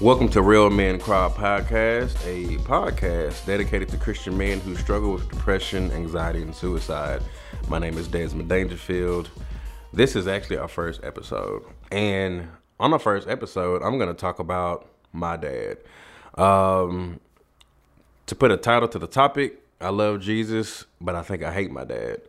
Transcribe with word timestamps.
Welcome 0.00 0.28
to 0.28 0.42
Real 0.42 0.70
Men 0.70 1.00
Cry 1.00 1.28
Podcast, 1.28 2.24
a 2.24 2.56
podcast 2.58 3.44
dedicated 3.46 3.88
to 3.88 3.96
Christian 3.96 4.38
men 4.38 4.60
who 4.60 4.76
struggle 4.76 5.10
with 5.10 5.28
depression, 5.28 5.90
anxiety, 5.90 6.40
and 6.40 6.54
suicide. 6.54 7.20
My 7.66 7.80
name 7.80 7.98
is 7.98 8.06
Desmond 8.06 8.48
Dangerfield. 8.48 9.28
This 9.92 10.14
is 10.14 10.28
actually 10.28 10.58
our 10.58 10.68
first 10.68 11.02
episode. 11.02 11.64
And 11.90 12.46
on 12.78 12.92
the 12.92 13.00
first 13.00 13.26
episode, 13.26 13.82
I'm 13.82 13.98
going 13.98 14.08
to 14.08 14.14
talk 14.14 14.38
about 14.38 14.88
my 15.12 15.36
dad. 15.36 15.78
Um, 16.36 17.18
to 18.26 18.36
put 18.36 18.52
a 18.52 18.56
title 18.56 18.86
to 18.86 19.00
the 19.00 19.08
topic, 19.08 19.60
I 19.80 19.88
love 19.88 20.20
Jesus, 20.20 20.84
but 21.00 21.16
I 21.16 21.22
think 21.22 21.42
I 21.42 21.52
hate 21.52 21.72
my 21.72 21.82
dad. 21.82 22.20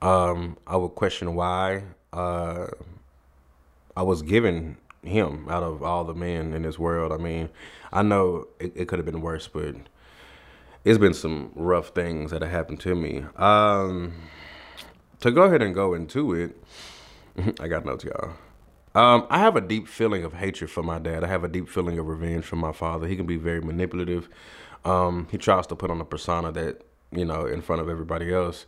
Um, 0.00 0.56
I 0.66 0.78
would 0.78 0.94
question 0.94 1.34
why 1.34 1.82
uh, 2.14 2.68
I 3.94 4.04
was 4.04 4.22
given 4.22 4.78
him 5.02 5.46
out 5.48 5.62
of 5.62 5.82
all 5.82 6.04
the 6.04 6.14
men 6.14 6.52
in 6.52 6.62
this 6.62 6.78
world. 6.78 7.12
I 7.12 7.16
mean, 7.16 7.48
I 7.92 8.02
know 8.02 8.48
it, 8.58 8.72
it 8.74 8.88
could 8.88 8.98
have 8.98 9.06
been 9.06 9.20
worse, 9.20 9.48
but 9.48 9.74
it's 10.84 10.98
been 10.98 11.14
some 11.14 11.52
rough 11.54 11.88
things 11.88 12.30
that 12.30 12.42
have 12.42 12.50
happened 12.50 12.80
to 12.80 12.94
me. 12.94 13.24
Um, 13.36 14.14
to 15.20 15.30
go 15.30 15.42
ahead 15.42 15.62
and 15.62 15.74
go 15.74 15.94
into 15.94 16.34
it, 16.34 16.56
I 17.60 17.68
got 17.68 17.84
notes, 17.84 18.04
y'all. 18.04 18.34
Um, 18.94 19.26
I 19.30 19.38
have 19.38 19.54
a 19.54 19.60
deep 19.60 19.86
feeling 19.86 20.24
of 20.24 20.32
hatred 20.32 20.70
for 20.70 20.82
my 20.82 20.98
dad. 20.98 21.22
I 21.22 21.28
have 21.28 21.44
a 21.44 21.48
deep 21.48 21.68
feeling 21.68 21.98
of 21.98 22.08
revenge 22.08 22.44
for 22.44 22.56
my 22.56 22.72
father. 22.72 23.06
He 23.06 23.14
can 23.14 23.26
be 23.26 23.36
very 23.36 23.60
manipulative. 23.60 24.28
Um, 24.84 25.28
he 25.30 25.38
tries 25.38 25.66
to 25.68 25.76
put 25.76 25.90
on 25.90 26.00
a 26.00 26.04
persona 26.04 26.50
that, 26.52 26.82
you 27.12 27.24
know, 27.24 27.46
in 27.46 27.62
front 27.62 27.82
of 27.82 27.88
everybody 27.88 28.32
else. 28.32 28.66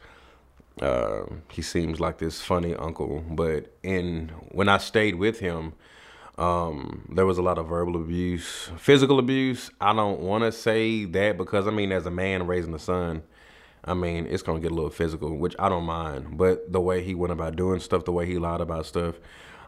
Uh, 0.81 1.25
he 1.51 1.61
seems 1.61 2.01
like 2.01 2.19
this 2.19 2.41
funny 2.41 2.75
uncle, 2.75 3.25
but 3.31 3.75
in 3.83 4.29
when 4.53 4.69
I 4.69 4.79
stayed 4.79 5.17
with 5.17 5.41
him, 5.41 5.75
um, 6.39 7.07
there 7.11 7.27
was 7.27 7.39
a 7.39 7.43
lot 7.43 7.59
of 7.59 7.69
verbal 7.69 7.97
abuse, 7.97 8.71
physical 8.79 9.19
abuse. 9.19 9.71
I 9.81 9.93
don't 9.93 10.21
want 10.21 10.45
to 10.45 10.53
say 10.53 11.05
that 11.05 11.37
because 11.37 11.67
I 11.67 11.71
mean, 11.71 11.93
as 11.93 12.07
a 12.07 12.11
man 12.11 12.47
raising 12.47 12.75
a 12.75 12.79
son, 12.79 13.23
I 13.85 13.95
mean, 13.95 14.27
it's 14.27 14.43
gonna 14.43 14.61
get 14.61 14.71
a 14.71 14.75
little 14.75 14.91
physical, 14.91 15.37
which 15.37 15.55
I 15.59 15.69
don't 15.69 15.85
mind. 15.85 16.39
But 16.39 16.73
the 16.73 16.81
way 16.81 17.03
he 17.03 17.15
went 17.15 17.33
about 17.33 17.57
doing 17.57 17.81
stuff, 17.81 18.05
the 18.05 18.13
way 18.13 18.27
he 18.27 18.39
lied 18.39 18.61
about 18.61 18.87
stuff, 18.87 19.17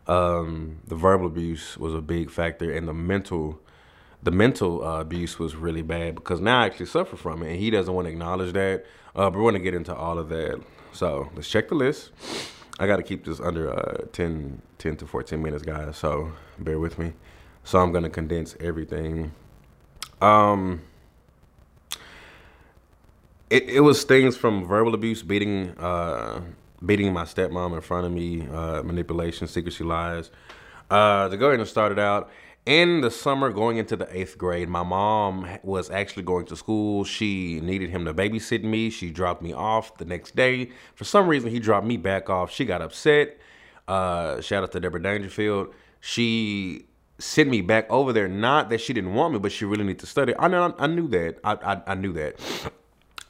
um, 0.06 0.80
the 0.86 0.94
verbal 0.94 1.26
abuse 1.26 1.76
was 1.76 1.94
a 1.94 2.00
big 2.00 2.30
factor, 2.30 2.70
and 2.72 2.88
the 2.88 2.94
mental, 2.94 3.60
the 4.22 4.30
mental 4.30 4.84
uh, 4.84 5.00
abuse 5.00 5.38
was 5.38 5.56
really 5.56 5.82
bad 5.82 6.14
because 6.14 6.40
now 6.40 6.60
I 6.60 6.66
actually 6.66 6.86
suffer 6.86 7.16
from 7.16 7.42
it, 7.42 7.50
and 7.50 7.58
he 7.58 7.70
doesn't 7.70 7.92
want 7.92 8.06
to 8.06 8.12
acknowledge 8.12 8.52
that. 8.54 8.86
Uh, 9.14 9.30
but 9.30 9.38
we're 9.38 9.50
gonna 9.50 9.62
get 9.62 9.74
into 9.74 9.94
all 9.94 10.18
of 10.18 10.28
that. 10.30 10.62
So 10.92 11.28
let's 11.34 11.50
check 11.50 11.68
the 11.68 11.74
list. 11.74 12.10
I 12.78 12.86
got 12.86 12.96
to 12.96 13.02
keep 13.02 13.24
this 13.24 13.40
under 13.40 13.72
uh, 13.72 14.06
10, 14.12 14.60
10 14.78 14.96
to 14.96 15.06
14 15.06 15.40
minutes, 15.40 15.62
guys. 15.62 15.96
So 15.96 16.32
bear 16.58 16.78
with 16.78 16.98
me. 16.98 17.12
So 17.62 17.78
I'm 17.78 17.92
going 17.92 18.04
to 18.04 18.10
condense 18.10 18.56
everything. 18.60 19.32
Um, 20.20 20.82
it, 23.48 23.68
it 23.68 23.80
was 23.80 24.02
things 24.04 24.36
from 24.36 24.66
verbal 24.66 24.94
abuse, 24.94 25.22
beating, 25.22 25.70
uh, 25.78 26.40
beating 26.84 27.12
my 27.12 27.24
stepmom 27.24 27.74
in 27.74 27.80
front 27.80 28.06
of 28.06 28.12
me, 28.12 28.48
uh, 28.48 28.82
manipulation, 28.82 29.46
secrecy, 29.46 29.84
lies. 29.84 30.30
Uh, 30.90 31.28
to 31.28 31.36
go 31.36 31.48
ahead 31.48 31.60
and 31.60 31.68
start 31.68 31.92
it 31.92 31.98
out, 31.98 32.30
in 32.66 33.02
the 33.02 33.10
summer 33.10 33.50
going 33.50 33.76
into 33.76 33.94
the 33.94 34.08
eighth 34.16 34.38
grade, 34.38 34.68
my 34.68 34.82
mom 34.82 35.46
was 35.62 35.90
actually 35.90 36.22
going 36.22 36.46
to 36.46 36.56
school. 36.56 37.04
She 37.04 37.60
needed 37.60 37.90
him 37.90 38.06
to 38.06 38.14
babysit 38.14 38.62
me. 38.64 38.88
She 38.90 39.10
dropped 39.10 39.42
me 39.42 39.52
off 39.52 39.98
the 39.98 40.06
next 40.06 40.34
day. 40.34 40.70
For 40.94 41.04
some 41.04 41.28
reason, 41.28 41.50
he 41.50 41.58
dropped 41.58 41.86
me 41.86 41.96
back 41.96 42.30
off. 42.30 42.50
She 42.50 42.64
got 42.64 42.80
upset. 42.80 43.38
Uh, 43.86 44.40
shout 44.40 44.62
out 44.62 44.72
to 44.72 44.80
Deborah 44.80 45.02
Dangerfield. 45.02 45.74
She 46.00 46.86
sent 47.18 47.50
me 47.50 47.60
back 47.60 47.88
over 47.90 48.12
there. 48.12 48.28
Not 48.28 48.70
that 48.70 48.80
she 48.80 48.94
didn't 48.94 49.12
want 49.12 49.34
me, 49.34 49.38
but 49.38 49.52
she 49.52 49.66
really 49.66 49.84
needed 49.84 50.00
to 50.00 50.06
study. 50.06 50.34
I. 50.36 50.46
I 50.46 50.86
knew 50.86 51.08
that. 51.08 51.38
I, 51.44 51.52
I, 51.52 51.82
I 51.88 51.94
knew 51.94 52.14
that. 52.14 52.38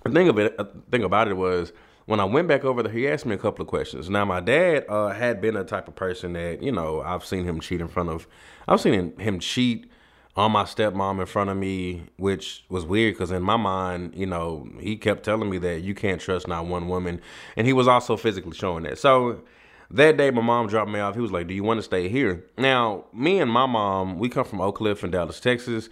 The 0.04 0.10
thing 0.10 0.28
of 0.28 0.38
it, 0.38 0.56
the 0.56 0.66
thing 0.90 1.02
about 1.02 1.28
it 1.28 1.36
was 1.36 1.72
when 2.06 2.20
I 2.20 2.24
went 2.24 2.48
back 2.48 2.64
over 2.64 2.82
there, 2.82 2.92
he 2.92 3.08
asked 3.08 3.26
me 3.26 3.34
a 3.34 3.38
couple 3.38 3.62
of 3.62 3.68
questions. 3.68 4.10
Now, 4.10 4.24
my 4.24 4.40
dad 4.40 4.84
uh, 4.88 5.08
had 5.08 5.40
been 5.40 5.56
a 5.56 5.64
type 5.64 5.88
of 5.88 5.94
person 5.94 6.34
that, 6.34 6.62
you 6.62 6.72
know, 6.72 7.00
I've 7.00 7.24
seen 7.24 7.44
him 7.44 7.60
cheat 7.60 7.80
in 7.80 7.88
front 7.88 8.10
of, 8.10 8.26
I've 8.68 8.80
seen 8.80 9.12
him 9.18 9.40
cheat 9.40 9.90
on 10.36 10.52
my 10.52 10.64
stepmom 10.64 11.20
in 11.20 11.26
front 11.26 11.48
of 11.48 11.56
me, 11.56 12.02
which 12.16 12.64
was 12.68 12.84
weird 12.84 13.14
because 13.14 13.30
in 13.30 13.42
my 13.42 13.56
mind, 13.56 14.14
you 14.16 14.26
know, 14.26 14.68
he 14.80 14.96
kept 14.96 15.24
telling 15.24 15.48
me 15.48 15.58
that 15.58 15.82
you 15.82 15.94
can't 15.94 16.20
trust 16.20 16.48
not 16.48 16.66
one 16.66 16.88
woman. 16.88 17.20
And 17.56 17.66
he 17.66 17.72
was 17.72 17.88
also 17.88 18.16
physically 18.16 18.54
showing 18.54 18.82
that. 18.84 18.98
So 18.98 19.42
that 19.90 20.16
day, 20.16 20.30
my 20.30 20.42
mom 20.42 20.66
dropped 20.66 20.90
me 20.90 20.98
off. 20.98 21.14
He 21.14 21.20
was 21.20 21.30
like, 21.30 21.46
Do 21.46 21.54
you 21.54 21.62
want 21.62 21.78
to 21.78 21.82
stay 21.82 22.08
here? 22.08 22.44
Now, 22.58 23.04
me 23.12 23.40
and 23.40 23.50
my 23.50 23.66
mom, 23.66 24.18
we 24.18 24.28
come 24.28 24.44
from 24.44 24.60
Oak 24.60 24.76
Cliff 24.76 25.04
in 25.04 25.10
Dallas, 25.10 25.38
Texas. 25.38 25.88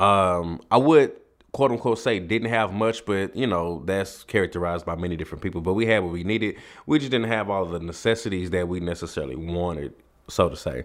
Um, 0.00 0.60
I 0.70 0.78
would 0.78 1.12
quote 1.52 1.70
unquote 1.70 1.98
say 1.98 2.18
didn't 2.18 2.48
have 2.48 2.72
much, 2.72 3.04
but 3.04 3.34
you 3.36 3.46
know, 3.46 3.82
that's 3.84 4.24
characterized 4.24 4.86
by 4.86 4.94
many 4.94 5.16
different 5.16 5.42
people. 5.42 5.60
But 5.60 5.74
we 5.74 5.86
had 5.86 6.02
what 6.02 6.12
we 6.12 6.24
needed. 6.24 6.56
We 6.86 6.98
just 6.98 7.10
didn't 7.10 7.28
have 7.28 7.50
all 7.50 7.64
the 7.66 7.78
necessities 7.78 8.50
that 8.50 8.68
we 8.68 8.80
necessarily 8.80 9.36
wanted, 9.36 9.92
so 10.28 10.48
to 10.48 10.56
say. 10.56 10.84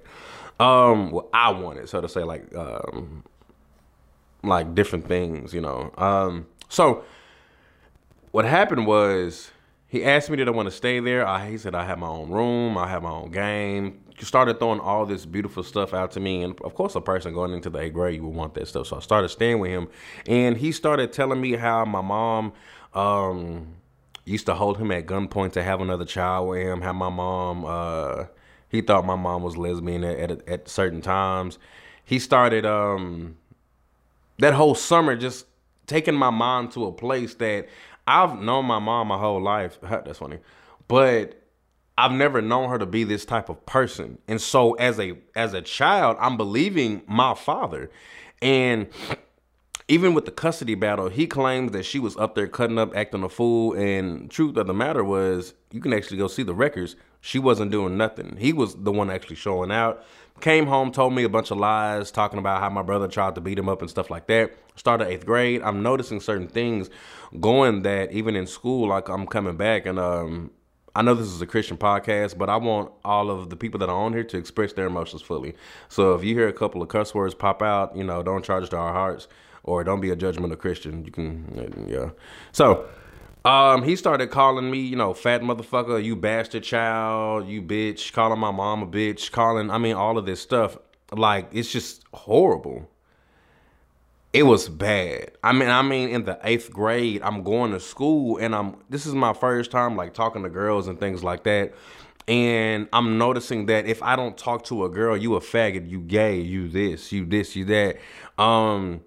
Um, 0.60 1.12
well, 1.12 1.30
I 1.34 1.52
wanted, 1.52 1.88
so 1.88 2.02
to 2.02 2.10
say, 2.10 2.24
like 2.24 2.54
um 2.56 3.24
like 4.44 4.76
different 4.76 5.08
things, 5.08 5.54
you 5.54 5.62
know. 5.62 5.94
Um 5.98 6.48
so 6.70 7.04
what 8.32 8.46
happened 8.46 8.86
was 8.86 9.52
he 9.88 10.04
asked 10.04 10.30
me 10.30 10.36
did 10.36 10.48
I 10.48 10.52
want 10.52 10.68
to 10.68 10.72
stay 10.72 11.00
there. 11.00 11.26
I 11.26 11.50
he 11.50 11.58
said 11.58 11.74
I 11.74 11.86
have 11.86 12.00
my 12.00 12.08
own 12.08 12.30
room, 12.30 12.78
I 12.78 12.88
have 12.88 13.04
my 13.04 13.12
own 13.12 13.32
game. 13.32 14.02
He 14.18 14.26
started 14.26 14.60
throwing 14.60 14.80
all 14.80 15.06
this 15.06 15.26
beautiful 15.26 15.64
stuff 15.64 15.94
out 15.94 16.12
to 16.12 16.20
me, 16.20 16.42
and 16.44 16.60
of 16.62 16.74
course, 16.74 16.96
a 16.96 17.02
person 17.02 17.34
going 17.34 17.54
into 17.54 17.70
the 17.70 17.80
eighth 17.80 17.94
grade, 17.94 18.16
you 18.16 18.24
would 18.26 18.36
want 18.36 18.56
that 18.56 18.68
stuff. 18.68 18.88
So 18.88 18.98
I 18.98 19.00
started 19.00 19.30
staying 19.30 19.60
with 19.60 19.70
him, 19.70 19.88
and 20.26 20.58
he 20.58 20.72
started 20.72 21.14
telling 21.14 21.40
me 21.40 21.54
how 21.54 21.86
my 21.86 22.02
mom 22.02 22.54
um, 22.96 23.76
used 24.26 24.48
to 24.48 24.56
hold 24.56 24.78
him 24.78 24.92
at 24.92 25.06
gunpoint 25.06 25.54
to 25.54 25.64
have 25.64 25.82
another 25.82 26.06
child 26.06 26.50
with 26.50 26.62
him. 26.62 26.82
How 26.82 26.94
my 26.94 27.10
mom, 27.10 27.64
uh, 27.66 28.26
he 28.70 28.82
thought 28.82 29.06
my 29.06 29.16
mom 29.16 29.44
was 29.44 29.56
lesbian 29.56 30.04
at, 30.04 30.32
at, 30.32 30.48
at 30.50 30.68
certain 30.68 31.02
times. 31.02 31.60
He 32.04 32.20
started 32.20 32.66
um, 32.66 33.38
that 34.40 34.54
whole 34.54 34.76
summer 34.76 35.16
just 35.16 35.46
taking 35.86 36.16
my 36.16 36.30
mom 36.30 36.70
to 36.70 36.86
a 36.86 36.92
place 36.92 37.36
that 37.36 37.68
I've 38.08 38.40
known 38.40 38.66
my 38.66 38.80
mom 38.80 39.10
my 39.10 39.18
whole 39.18 39.42
life. 39.42 39.80
That's 39.82 40.20
funny. 40.20 40.40
But 40.88 41.44
I've 41.98 42.12
never 42.12 42.42
known 42.42 42.70
her 42.70 42.78
to 42.78 42.86
be 42.86 43.04
this 43.04 43.26
type 43.26 43.50
of 43.50 43.66
person. 43.66 44.20
And 44.28 44.40
so 44.40 44.74
as 44.74 45.00
a 45.00 45.18
as 45.36 45.54
a 45.54 45.62
child, 45.62 46.18
I'm 46.20 46.38
believing 46.38 47.02
my 47.08 47.34
father. 47.34 47.90
And 48.42 48.88
even 49.88 50.14
with 50.14 50.26
the 50.26 50.32
custody 50.32 50.76
battle, 50.76 51.10
he 51.10 51.28
claims 51.28 51.72
that 51.72 51.84
she 51.84 51.98
was 51.98 52.16
up 52.18 52.36
there 52.36 52.48
cutting 52.48 52.78
up, 52.78 52.96
acting 52.96 53.24
a 53.24 53.30
fool. 53.30 53.74
And 53.74 54.30
truth 54.30 54.58
of 54.58 54.68
the 54.68 54.74
matter 54.74 55.04
was, 55.04 55.54
you 55.72 55.82
can 55.82 55.94
actually 55.94 56.18
go 56.18 56.28
see 56.28 56.44
the 56.44 56.54
records. 56.54 56.96
She 57.28 57.40
wasn't 57.40 57.72
doing 57.72 57.98
nothing. 57.98 58.38
He 58.40 58.54
was 58.54 58.74
the 58.74 58.90
one 58.90 59.10
actually 59.10 59.36
showing 59.36 59.70
out. 59.70 60.02
Came 60.40 60.66
home, 60.66 60.94
told 60.94 61.14
me 61.14 61.24
a 61.24 61.30
bunch 61.30 61.52
of 61.52 61.58
lies, 61.58 62.10
talking 62.10 62.40
about 62.40 62.62
how 62.62 62.70
my 62.70 62.82
brother 62.82 63.10
tried 63.10 63.36
to 63.36 63.42
beat 63.42 63.60
him 63.60 63.68
up 63.68 63.82
and 63.82 63.90
stuff 63.90 64.10
like 64.10 64.28
that. 64.28 64.56
Started 64.78 65.10
eighth 65.10 65.26
grade. 65.26 65.62
I'm 65.62 65.84
noticing 65.84 66.22
certain 66.22 66.48
things 66.48 66.90
going 67.42 67.82
that 67.82 68.14
even 68.14 68.38
in 68.38 68.48
school, 68.48 68.88
like 68.88 69.10
I'm 69.10 69.28
coming 69.28 69.58
back 69.58 69.86
and 69.86 70.00
um 70.00 70.52
I 70.96 71.02
know 71.02 71.16
this 71.16 71.28
is 71.28 71.42
a 71.42 71.46
Christian 71.46 71.76
podcast, 71.76 72.38
but 72.38 72.50
I 72.50 72.56
want 72.56 72.94
all 73.04 73.30
of 73.30 73.50
the 73.50 73.58
people 73.58 73.78
that 73.82 73.90
are 73.90 74.06
on 74.06 74.14
here 74.14 74.24
to 74.24 74.38
express 74.38 74.72
their 74.72 74.88
emotions 74.88 75.22
fully. 75.22 75.54
So 75.90 76.14
if 76.14 76.24
you 76.24 76.34
hear 76.34 76.48
a 76.48 76.54
couple 76.54 76.82
of 76.82 76.88
cuss 76.88 77.14
words 77.14 77.36
pop 77.36 77.62
out, 77.62 77.94
you 77.94 78.06
know, 78.06 78.24
don't 78.24 78.46
charge 78.46 78.70
to 78.70 78.78
our 78.78 78.94
hearts 78.94 79.28
or 79.64 79.84
don't 79.84 80.00
be 80.00 80.12
a 80.12 80.16
judgmental 80.16 80.58
Christian. 80.58 81.04
You 81.04 81.12
can, 81.12 81.88
yeah. 81.90 82.12
So 82.54 82.88
um, 83.48 83.84
he 83.84 83.96
started 83.96 84.32
calling 84.32 84.70
me, 84.70 84.80
you 84.80 84.96
know, 84.96 85.14
fat 85.14 85.42
motherfucker, 85.42 86.04
you 86.04 86.16
bastard 86.16 86.64
child, 86.64 87.48
you 87.48 87.62
bitch, 87.62 88.14
calling 88.14 88.40
my 88.40 88.52
mom 88.52 88.84
a 88.84 88.88
bitch, 88.88 89.32
calling, 89.32 89.70
I 89.70 89.78
mean, 89.78 89.96
all 89.96 90.18
of 90.18 90.26
this 90.26 90.42
stuff. 90.42 90.78
Like, 91.12 91.50
it's 91.54 91.72
just 91.72 92.04
horrible 92.14 92.90
it 94.34 94.44
was 94.44 94.70
bad. 94.70 95.32
I 95.44 95.52
mean, 95.54 95.70
I 95.70 95.82
mean, 95.82 96.10
in 96.10 96.26
the 96.26 96.40
eighth 96.44 96.72
grade, 96.72 97.22
I'm 97.24 97.44
going 97.44 97.72
to 97.72 97.80
school, 97.80 98.38
and 98.38 98.54
I'm. 98.54 98.76
This 98.90 99.06
is 99.06 99.16
my 99.16 99.34
first 99.34 99.72
time 99.72 99.96
like 99.96 100.14
talking 100.14 100.44
to 100.44 100.50
girls 100.50 100.88
and 100.88 101.00
things 101.00 101.24
like 101.24 101.44
that, 101.46 101.74
and 102.28 102.88
I'm 102.92 103.18
noticing 103.18 103.68
that 103.68 103.86
if 103.86 104.04
I 104.04 104.16
don't 104.16 104.38
talk 104.38 104.66
to 104.66 104.86
a 104.86 104.90
girl, 104.90 105.18
you 105.18 105.36
a 105.36 105.40
faggot, 105.40 105.90
you 105.90 106.02
gay, 106.02 106.40
you 106.40 106.68
this, 106.68 107.12
you 107.12 107.26
this, 107.26 107.56
you 107.56 107.66
that. 107.66 107.98
Um, 108.38 109.02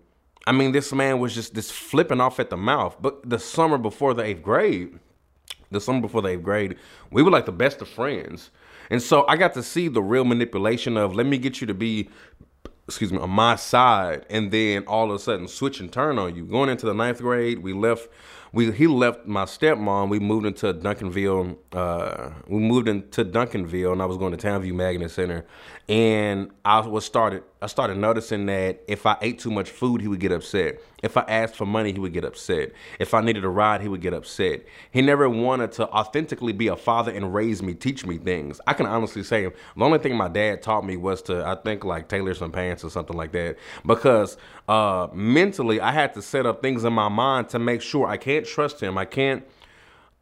I 0.46 0.52
mean, 0.52 0.72
this 0.72 0.92
man 0.92 1.18
was 1.18 1.34
just 1.34 1.54
this 1.54 1.70
flipping 1.70 2.20
off 2.20 2.40
at 2.40 2.50
the 2.50 2.56
mouth. 2.56 2.96
But 3.00 3.28
the 3.28 3.38
summer 3.38 3.78
before 3.78 4.14
the 4.14 4.22
eighth 4.22 4.42
grade, 4.42 4.98
the 5.70 5.80
summer 5.80 6.00
before 6.00 6.22
the 6.22 6.28
eighth 6.30 6.42
grade, 6.42 6.76
we 7.10 7.22
were 7.22 7.30
like 7.30 7.46
the 7.46 7.52
best 7.52 7.80
of 7.82 7.88
friends. 7.88 8.50
And 8.90 9.00
so 9.00 9.26
I 9.28 9.36
got 9.36 9.54
to 9.54 9.62
see 9.62 9.88
the 9.88 10.02
real 10.02 10.24
manipulation 10.24 10.96
of 10.96 11.14
let 11.14 11.26
me 11.26 11.38
get 11.38 11.60
you 11.60 11.66
to 11.66 11.74
be 11.74 12.08
excuse 12.90 13.12
me, 13.12 13.18
on 13.18 13.30
my 13.30 13.54
side, 13.54 14.26
and 14.28 14.50
then 14.50 14.82
all 14.86 15.10
of 15.10 15.16
a 15.16 15.18
sudden 15.20 15.46
switch 15.46 15.78
and 15.78 15.92
turn 15.92 16.18
on 16.18 16.34
you. 16.34 16.44
Going 16.44 16.68
into 16.68 16.86
the 16.86 16.94
ninth 16.94 17.20
grade, 17.20 17.60
we 17.60 17.72
left. 17.72 18.08
We 18.52 18.72
he 18.72 18.88
left 18.88 19.26
my 19.26 19.44
stepmom. 19.44 20.08
We 20.08 20.18
moved 20.18 20.44
into 20.44 20.74
Duncanville. 20.74 21.56
Uh, 21.72 22.30
we 22.48 22.58
moved 22.58 22.88
into 22.88 23.24
Duncanville, 23.24 23.92
and 23.92 24.02
I 24.02 24.06
was 24.06 24.16
going 24.16 24.36
to 24.36 24.46
Townview 24.46 24.74
Magnet 24.74 25.12
Center, 25.12 25.46
and 25.88 26.50
I 26.64 26.80
was 26.80 27.04
started 27.04 27.44
I 27.62 27.66
started 27.66 27.98
noticing 27.98 28.46
that 28.46 28.80
if 28.88 29.04
I 29.04 29.18
ate 29.20 29.38
too 29.38 29.50
much 29.50 29.68
food, 29.68 30.00
he 30.00 30.08
would 30.08 30.20
get 30.20 30.32
upset. 30.32 30.80
If 31.02 31.18
I 31.18 31.22
asked 31.28 31.56
for 31.56 31.66
money, 31.66 31.92
he 31.92 31.98
would 31.98 32.14
get 32.14 32.24
upset. 32.24 32.72
If 32.98 33.12
I 33.12 33.20
needed 33.20 33.44
a 33.44 33.50
ride, 33.50 33.82
he 33.82 33.88
would 33.88 34.00
get 34.00 34.14
upset. 34.14 34.62
He 34.90 35.02
never 35.02 35.28
wanted 35.28 35.72
to 35.72 35.88
authentically 35.88 36.52
be 36.52 36.68
a 36.68 36.76
father 36.76 37.12
and 37.12 37.34
raise 37.34 37.62
me, 37.62 37.74
teach 37.74 38.06
me 38.06 38.16
things. 38.16 38.62
I 38.66 38.72
can 38.72 38.86
honestly 38.86 39.22
say 39.22 39.44
the 39.44 39.84
only 39.84 39.98
thing 39.98 40.16
my 40.16 40.28
dad 40.28 40.62
taught 40.62 40.86
me 40.86 40.96
was 40.96 41.20
to, 41.22 41.44
I 41.46 41.54
think, 41.54 41.84
like 41.84 42.08
tailor 42.08 42.32
some 42.32 42.50
pants 42.50 42.82
or 42.82 42.88
something 42.88 43.16
like 43.16 43.32
that. 43.32 43.56
Because 43.84 44.38
uh, 44.66 45.08
mentally, 45.12 45.80
I 45.80 45.92
had 45.92 46.14
to 46.14 46.22
set 46.22 46.46
up 46.46 46.62
things 46.62 46.84
in 46.84 46.94
my 46.94 47.08
mind 47.08 47.50
to 47.50 47.58
make 47.58 47.82
sure 47.82 48.06
I 48.06 48.16
can't 48.16 48.46
trust 48.46 48.82
him. 48.82 48.96
I 48.96 49.04
can't 49.04 49.44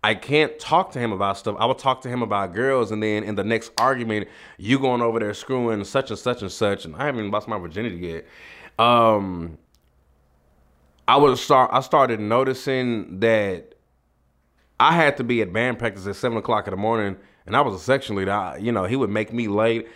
I 0.02 0.14
can't 0.14 0.56
talk 0.58 0.92
to 0.92 0.98
him 1.00 1.10
about 1.10 1.38
stuff. 1.38 1.56
I 1.58 1.66
would 1.66 1.78
talk 1.78 2.02
to 2.02 2.08
him 2.08 2.22
about 2.22 2.54
girls, 2.54 2.92
and 2.92 3.02
then 3.02 3.24
in 3.24 3.34
the 3.34 3.42
next 3.42 3.72
argument, 3.78 4.28
you 4.56 4.78
going 4.78 5.02
over 5.02 5.18
there 5.18 5.34
screwing 5.34 5.82
such 5.84 6.10
and 6.10 6.18
such 6.18 6.42
and 6.42 6.52
such, 6.52 6.84
and 6.84 6.94
I 6.94 7.06
haven't 7.06 7.20
even 7.20 7.30
lost 7.32 7.48
my 7.48 7.58
virginity 7.58 7.96
yet. 7.96 8.26
Um, 8.78 9.58
I 11.08 11.16
would 11.16 11.36
start. 11.38 11.70
I 11.72 11.80
started 11.80 12.20
noticing 12.20 13.18
that 13.20 13.74
I 14.78 14.94
had 14.94 15.16
to 15.16 15.24
be 15.24 15.42
at 15.42 15.52
band 15.52 15.78
practice 15.80 16.06
at 16.06 16.14
seven 16.14 16.38
o'clock 16.38 16.68
in 16.68 16.70
the 16.70 16.76
morning, 16.76 17.16
and 17.46 17.56
I 17.56 17.60
was 17.62 17.74
a 17.74 17.82
section 17.82 18.14
leader. 18.14 18.32
I, 18.32 18.58
you 18.58 18.70
know, 18.70 18.84
he 18.84 18.94
would 18.94 19.10
make 19.10 19.32
me 19.32 19.48
late 19.48 19.88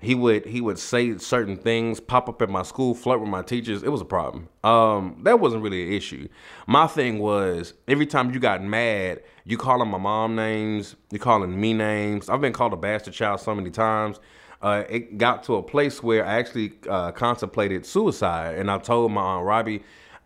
he 0.00 0.14
would 0.14 0.46
he 0.46 0.60
would 0.60 0.78
say 0.78 1.16
certain 1.18 1.56
things, 1.56 2.00
pop 2.00 2.28
up 2.28 2.42
at 2.42 2.50
my 2.50 2.62
school, 2.62 2.94
flirt 2.94 3.20
with 3.20 3.30
my 3.30 3.42
teachers. 3.42 3.82
It 3.82 3.88
was 3.88 4.00
a 4.00 4.06
problem. 4.06 4.48
Um, 4.62 5.20
that 5.22 5.40
wasn't 5.40 5.62
really 5.62 5.86
an 5.86 5.92
issue. 5.92 6.28
My 6.66 6.86
thing 6.86 7.18
was 7.18 7.74
every 7.88 8.06
time 8.06 8.32
you 8.32 8.40
got 8.40 8.62
mad, 8.62 9.22
you 9.44 9.56
calling 9.56 9.88
my 9.88 9.98
mom 9.98 10.36
names, 10.36 10.96
you 11.10 11.18
calling 11.18 11.58
me 11.58 11.72
names. 11.72 12.28
I've 12.28 12.40
been 12.40 12.52
called 12.52 12.72
a 12.72 12.76
bastard 12.76 13.14
child 13.14 13.40
so 13.40 13.54
many 13.54 13.70
times. 13.70 14.20
Uh, 14.60 14.84
it 14.88 15.18
got 15.18 15.44
to 15.44 15.56
a 15.56 15.62
place 15.62 16.02
where 16.02 16.26
I 16.26 16.38
actually 16.38 16.72
uh, 16.88 17.12
contemplated 17.12 17.86
suicide, 17.86 18.56
and 18.58 18.70
I 18.70 18.78
told 18.78 19.12
my 19.12 19.20
aunt 19.20 19.46
Robbie. 19.46 19.82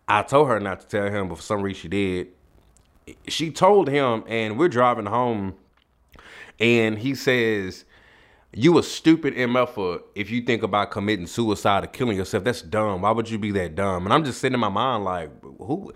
I 0.07 0.23
told 0.23 0.47
her 0.49 0.59
not 0.59 0.81
to 0.81 0.87
tell 0.87 1.09
him, 1.09 1.29
but 1.29 1.37
for 1.37 1.43
some 1.43 1.61
reason 1.61 1.81
she 1.81 1.87
did. 1.87 2.27
She 3.27 3.51
told 3.51 3.89
him, 3.89 4.23
and 4.27 4.57
we're 4.57 4.69
driving 4.69 5.05
home, 5.05 5.55
and 6.59 6.99
he 6.99 7.15
says 7.15 7.85
you 8.53 8.77
a 8.77 8.83
stupid 8.83 9.35
MF 9.35 10.03
if 10.15 10.29
you 10.29 10.41
think 10.41 10.63
about 10.63 10.91
committing 10.91 11.27
suicide 11.27 11.83
or 11.83 11.87
killing 11.87 12.17
yourself. 12.17 12.43
That's 12.43 12.61
dumb. 12.61 13.01
Why 13.01 13.11
would 13.11 13.29
you 13.29 13.37
be 13.37 13.51
that 13.51 13.75
dumb? 13.75 14.05
And 14.05 14.13
I'm 14.13 14.25
just 14.25 14.41
sitting 14.41 14.55
in 14.55 14.59
my 14.59 14.69
mind 14.69 15.03
like, 15.03 15.29
who 15.41 15.93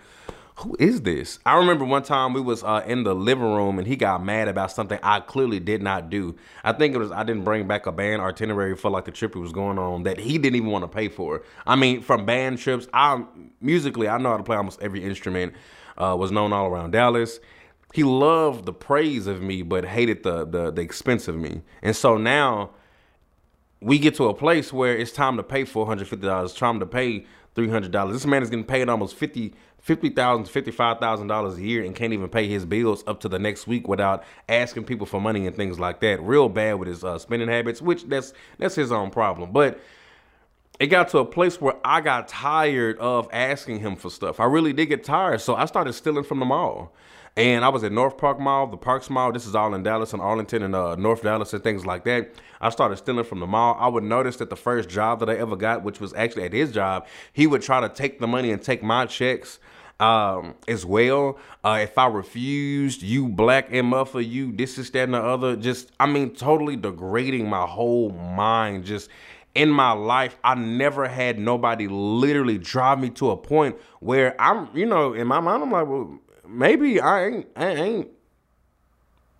who 0.60 0.74
is 0.78 1.02
this? 1.02 1.38
I 1.44 1.58
remember 1.58 1.84
one 1.84 2.02
time 2.02 2.32
we 2.32 2.40
was 2.40 2.64
uh, 2.64 2.82
in 2.86 3.02
the 3.02 3.14
living 3.14 3.44
room 3.44 3.78
and 3.78 3.86
he 3.86 3.94
got 3.94 4.24
mad 4.24 4.48
about 4.48 4.72
something 4.72 4.98
I 5.02 5.20
clearly 5.20 5.60
did 5.60 5.82
not 5.82 6.08
do. 6.08 6.34
I 6.64 6.72
think 6.72 6.94
it 6.94 6.98
was 6.98 7.12
I 7.12 7.24
didn't 7.24 7.44
bring 7.44 7.68
back 7.68 7.84
a 7.84 7.92
band 7.92 8.22
itinerary 8.22 8.74
for 8.74 8.90
like 8.90 9.04
the 9.04 9.10
trip 9.10 9.34
he 9.34 9.40
was 9.40 9.52
going 9.52 9.78
on 9.78 10.04
that 10.04 10.18
he 10.18 10.38
didn't 10.38 10.56
even 10.56 10.70
want 10.70 10.82
to 10.84 10.88
pay 10.88 11.08
for. 11.08 11.42
I 11.66 11.76
mean, 11.76 12.00
from 12.00 12.24
band 12.24 12.58
trips, 12.58 12.88
I 12.94 13.22
musically 13.60 14.08
I 14.08 14.16
know 14.16 14.30
how 14.30 14.38
to 14.38 14.42
play 14.42 14.56
almost 14.56 14.80
every 14.80 15.04
instrument. 15.04 15.52
Uh, 15.98 16.14
was 16.14 16.30
known 16.30 16.52
all 16.52 16.66
around 16.66 16.90
Dallas 16.90 17.40
he 17.96 18.04
loved 18.04 18.66
the 18.66 18.74
praise 18.74 19.26
of 19.26 19.40
me, 19.40 19.62
but 19.62 19.86
hated 19.86 20.22
the, 20.22 20.44
the 20.44 20.70
the 20.70 20.82
expense 20.82 21.28
of 21.28 21.36
me. 21.36 21.62
And 21.82 21.96
so 21.96 22.18
now 22.18 22.72
we 23.80 23.98
get 23.98 24.14
to 24.16 24.24
a 24.28 24.34
place 24.34 24.70
where 24.70 24.94
it's 24.94 25.12
time 25.12 25.38
to 25.38 25.42
pay 25.42 25.64
four 25.64 25.86
hundred 25.86 26.06
fifty 26.08 26.26
dollars, 26.26 26.52
time 26.52 26.78
to 26.80 26.86
pay 26.86 27.24
three 27.54 27.70
hundred 27.70 27.92
dollars. 27.92 28.12
This 28.12 28.26
man 28.26 28.42
is 28.42 28.50
getting 28.50 28.66
paid 28.66 28.90
almost 28.90 29.16
fifty 29.16 29.54
fifty 29.80 30.10
thousand, 30.10 30.44
fifty 30.46 30.70
five 30.70 30.98
thousand 30.98 31.28
dollars 31.28 31.56
a 31.56 31.62
year, 31.62 31.82
and 31.84 31.96
can't 31.96 32.12
even 32.12 32.28
pay 32.28 32.46
his 32.46 32.66
bills 32.66 33.02
up 33.06 33.18
to 33.20 33.30
the 33.30 33.38
next 33.38 33.66
week 33.66 33.88
without 33.88 34.24
asking 34.46 34.84
people 34.84 35.06
for 35.06 35.18
money 35.18 35.46
and 35.46 35.56
things 35.56 35.80
like 35.80 36.00
that. 36.00 36.20
Real 36.22 36.50
bad 36.50 36.74
with 36.74 36.88
his 36.88 37.02
uh, 37.02 37.16
spending 37.18 37.48
habits, 37.48 37.80
which 37.80 38.04
that's 38.04 38.34
that's 38.58 38.74
his 38.74 38.92
own 38.92 39.10
problem. 39.10 39.52
But 39.52 39.80
it 40.78 40.88
got 40.88 41.08
to 41.08 41.18
a 41.20 41.24
place 41.24 41.62
where 41.62 41.76
I 41.82 42.02
got 42.02 42.28
tired 42.28 42.98
of 42.98 43.30
asking 43.32 43.80
him 43.80 43.96
for 43.96 44.10
stuff. 44.10 44.38
I 44.38 44.44
really 44.44 44.74
did 44.74 44.86
get 44.86 45.02
tired, 45.02 45.40
so 45.40 45.54
I 45.54 45.64
started 45.64 45.94
stealing 45.94 46.24
from 46.24 46.40
the 46.40 46.44
mall. 46.44 46.92
And 47.36 47.66
I 47.66 47.68
was 47.68 47.84
at 47.84 47.92
North 47.92 48.16
Park 48.16 48.40
Mall, 48.40 48.66
the 48.66 48.78
Parks 48.78 49.10
Mall. 49.10 49.30
This 49.30 49.46
is 49.46 49.54
all 49.54 49.74
in 49.74 49.82
Dallas 49.82 50.14
and 50.14 50.22
Arlington 50.22 50.62
and 50.62 50.74
uh, 50.74 50.96
North 50.96 51.22
Dallas 51.22 51.52
and 51.52 51.62
things 51.62 51.84
like 51.84 52.04
that. 52.04 52.32
I 52.62 52.70
started 52.70 52.96
stealing 52.96 53.26
from 53.26 53.40
the 53.40 53.46
mall. 53.46 53.76
I 53.78 53.88
would 53.88 54.04
notice 54.04 54.36
that 54.36 54.48
the 54.48 54.56
first 54.56 54.88
job 54.88 55.20
that 55.20 55.28
I 55.28 55.34
ever 55.34 55.54
got, 55.54 55.82
which 55.82 56.00
was 56.00 56.14
actually 56.14 56.44
at 56.44 56.54
his 56.54 56.72
job, 56.72 57.06
he 57.34 57.46
would 57.46 57.60
try 57.60 57.80
to 57.80 57.90
take 57.90 58.20
the 58.20 58.26
money 58.26 58.52
and 58.52 58.62
take 58.62 58.82
my 58.82 59.04
checks 59.04 59.58
um, 60.00 60.54
as 60.66 60.86
well. 60.86 61.38
Uh, 61.62 61.80
if 61.82 61.98
I 61.98 62.06
refused, 62.06 63.02
you 63.02 63.28
black 63.28 63.68
and 63.70 63.92
MFer, 63.92 64.26
you 64.26 64.52
this 64.52 64.78
is 64.78 64.90
that 64.92 65.04
and 65.04 65.12
the 65.12 65.22
other. 65.22 65.56
Just, 65.56 65.92
I 66.00 66.06
mean, 66.06 66.34
totally 66.34 66.76
degrading 66.76 67.50
my 67.50 67.66
whole 67.66 68.12
mind. 68.12 68.84
Just 68.86 69.10
in 69.54 69.70
my 69.70 69.92
life, 69.92 70.38
I 70.42 70.54
never 70.54 71.06
had 71.06 71.38
nobody 71.38 71.86
literally 71.88 72.56
drive 72.56 72.98
me 72.98 73.10
to 73.10 73.30
a 73.30 73.36
point 73.36 73.76
where 74.00 74.40
I'm, 74.40 74.68
you 74.74 74.86
know, 74.86 75.12
in 75.12 75.26
my 75.26 75.40
mind, 75.40 75.62
I'm 75.62 75.70
like, 75.70 75.86
well, 75.86 76.18
maybe 76.48 77.00
I 77.00 77.26
ain't 77.26 77.46
I 77.56 77.66
ain't 77.68 78.08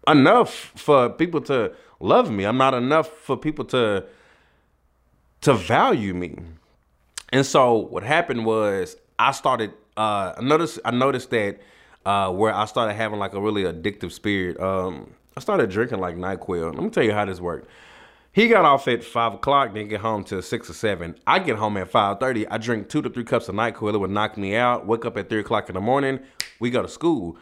enough 0.07 0.73
for 0.77 1.11
people 1.11 1.41
to 1.43 1.73
love 2.01 2.31
me. 2.31 2.45
I'm 2.45 2.59
not 2.59 2.75
enough 2.75 3.09
for 3.09 3.37
people 3.37 3.65
to 3.67 4.05
to 5.43 5.55
value 5.55 6.15
me. 6.15 6.39
And 7.33 7.45
so 7.45 7.75
what 7.75 8.03
happened 8.03 8.45
was 8.45 8.97
I 9.19 9.33
started 9.33 9.73
uh 9.97 10.35
I 10.37 10.43
noticed 10.43 10.79
I 10.85 10.91
noticed 10.91 11.31
that 11.31 11.61
uh 12.05 12.31
where 12.33 12.55
I 12.55 12.65
started 12.67 12.95
having 12.95 13.19
like 13.19 13.35
a 13.35 13.41
really 13.41 13.65
addictive 13.65 14.13
spirit. 14.13 14.61
Um 14.61 15.15
I 15.37 15.41
started 15.41 15.71
drinking 15.71 15.99
like 15.99 16.17
NyQuil. 16.17 16.75
Let 16.75 16.83
me 16.83 16.91
tell 16.91 17.05
you 17.05 17.13
how 17.13 17.25
this 17.25 17.41
worked. 17.41 17.69
He 18.37 18.49
got 18.49 18.67
off 18.67 18.87
at 18.87 19.03
five 19.03 19.33
o'clock, 19.33 19.73
then 19.73 19.89
get 19.89 20.03
home 20.03 20.23
till 20.23 20.43
six 20.43 20.69
or 20.69 20.75
seven. 20.75 21.17
I 21.27 21.39
get 21.39 21.57
home 21.57 21.79
at 21.79 21.91
five 21.91 22.21
thirty. 22.21 22.47
I 22.47 22.59
drink 22.59 22.91
two 22.91 23.01
to 23.01 23.09
three 23.09 23.25
cups 23.25 23.49
of 23.49 23.55
NyQuil. 23.55 23.95
It 23.95 23.97
would 23.97 24.11
knock 24.11 24.37
me 24.37 24.55
out. 24.55 24.87
Wake 24.87 25.07
up 25.07 25.17
at 25.17 25.31
three 25.31 25.41
o'clock 25.41 25.71
in 25.71 25.75
the 25.75 25.81
morning. 25.81 26.21
We 26.61 26.69
go 26.69 26.83
to 26.83 26.89
school. 26.89 27.39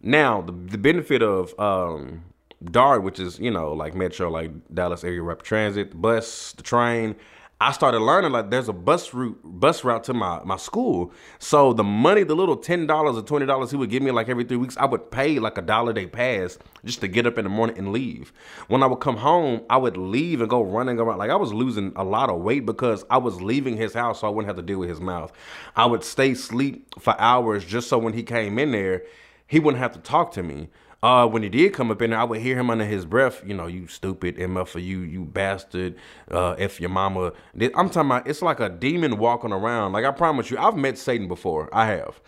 Now 0.00 0.40
the 0.42 0.50
the 0.50 0.78
benefit 0.78 1.22
of 1.22 1.56
um, 1.60 2.24
DART, 2.64 3.04
which 3.04 3.20
is 3.20 3.38
you 3.38 3.52
know 3.52 3.72
like 3.72 3.94
Metro, 3.94 4.28
like 4.28 4.50
Dallas 4.74 5.04
Area 5.04 5.22
Rapid 5.22 5.44
Transit, 5.44 5.90
the 5.92 5.96
bus, 5.96 6.50
the 6.54 6.64
train. 6.64 7.14
I 7.62 7.70
started 7.70 8.00
learning 8.00 8.32
like 8.32 8.50
there's 8.50 8.68
a 8.68 8.72
bus 8.72 9.14
route 9.14 9.38
bus 9.44 9.84
route 9.84 10.02
to 10.04 10.14
my 10.14 10.42
my 10.42 10.56
school. 10.56 11.12
So 11.38 11.72
the 11.72 11.84
money, 11.84 12.24
the 12.24 12.34
little 12.34 12.56
ten 12.56 12.88
dollars 12.88 13.16
or 13.16 13.22
twenty 13.22 13.46
dollars 13.46 13.70
he 13.70 13.76
would 13.76 13.88
give 13.88 14.02
me 14.02 14.10
like 14.10 14.28
every 14.28 14.42
three 14.42 14.56
weeks, 14.56 14.76
I 14.76 14.84
would 14.84 15.12
pay 15.12 15.38
like 15.38 15.56
a 15.56 15.62
dollar 15.62 15.92
day 15.92 16.08
pass 16.08 16.58
just 16.84 17.00
to 17.02 17.08
get 17.08 17.24
up 17.24 17.38
in 17.38 17.44
the 17.44 17.50
morning 17.50 17.78
and 17.78 17.92
leave. 17.92 18.32
When 18.66 18.82
I 18.82 18.86
would 18.86 18.98
come 18.98 19.16
home, 19.16 19.60
I 19.70 19.76
would 19.76 19.96
leave 19.96 20.40
and 20.40 20.50
go 20.50 20.60
running 20.60 20.98
around. 20.98 21.18
Like 21.18 21.30
I 21.30 21.36
was 21.36 21.54
losing 21.54 21.92
a 21.94 22.02
lot 22.02 22.30
of 22.30 22.40
weight 22.40 22.66
because 22.66 23.04
I 23.10 23.18
was 23.18 23.40
leaving 23.40 23.76
his 23.76 23.94
house 23.94 24.22
so 24.22 24.26
I 24.26 24.30
wouldn't 24.30 24.48
have 24.48 24.56
to 24.56 24.62
deal 24.62 24.80
with 24.80 24.88
his 24.88 25.00
mouth. 25.00 25.30
I 25.76 25.86
would 25.86 26.02
stay 26.02 26.34
sleep 26.34 26.98
for 26.98 27.14
hours 27.20 27.64
just 27.64 27.88
so 27.88 27.96
when 27.96 28.12
he 28.12 28.24
came 28.24 28.58
in 28.58 28.72
there, 28.72 29.04
he 29.46 29.60
wouldn't 29.60 29.80
have 29.80 29.92
to 29.92 30.00
talk 30.00 30.32
to 30.32 30.42
me. 30.42 30.68
Uh, 31.02 31.26
when 31.26 31.42
he 31.42 31.48
did 31.48 31.72
come 31.72 31.90
up 31.90 32.00
in 32.00 32.10
there, 32.10 32.18
I 32.20 32.24
would 32.24 32.40
hear 32.40 32.56
him 32.56 32.70
under 32.70 32.84
his 32.84 33.04
breath, 33.04 33.42
you 33.44 33.54
know, 33.54 33.66
you 33.66 33.88
stupid 33.88 34.36
MF 34.36 34.80
you, 34.80 35.00
you 35.00 35.24
bastard, 35.24 35.96
uh, 36.30 36.54
if 36.58 36.80
your 36.80 36.90
mama. 36.90 37.32
I'm 37.60 37.90
talking 37.90 38.02
about, 38.02 38.28
it's 38.28 38.40
like 38.40 38.60
a 38.60 38.68
demon 38.68 39.18
walking 39.18 39.52
around. 39.52 39.92
Like, 39.92 40.04
I 40.04 40.12
promise 40.12 40.48
you, 40.48 40.58
I've 40.58 40.76
met 40.76 40.96
Satan 40.96 41.26
before. 41.26 41.68
I 41.72 41.86
have. 41.86 42.20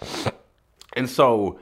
And 0.97 1.09
so 1.09 1.61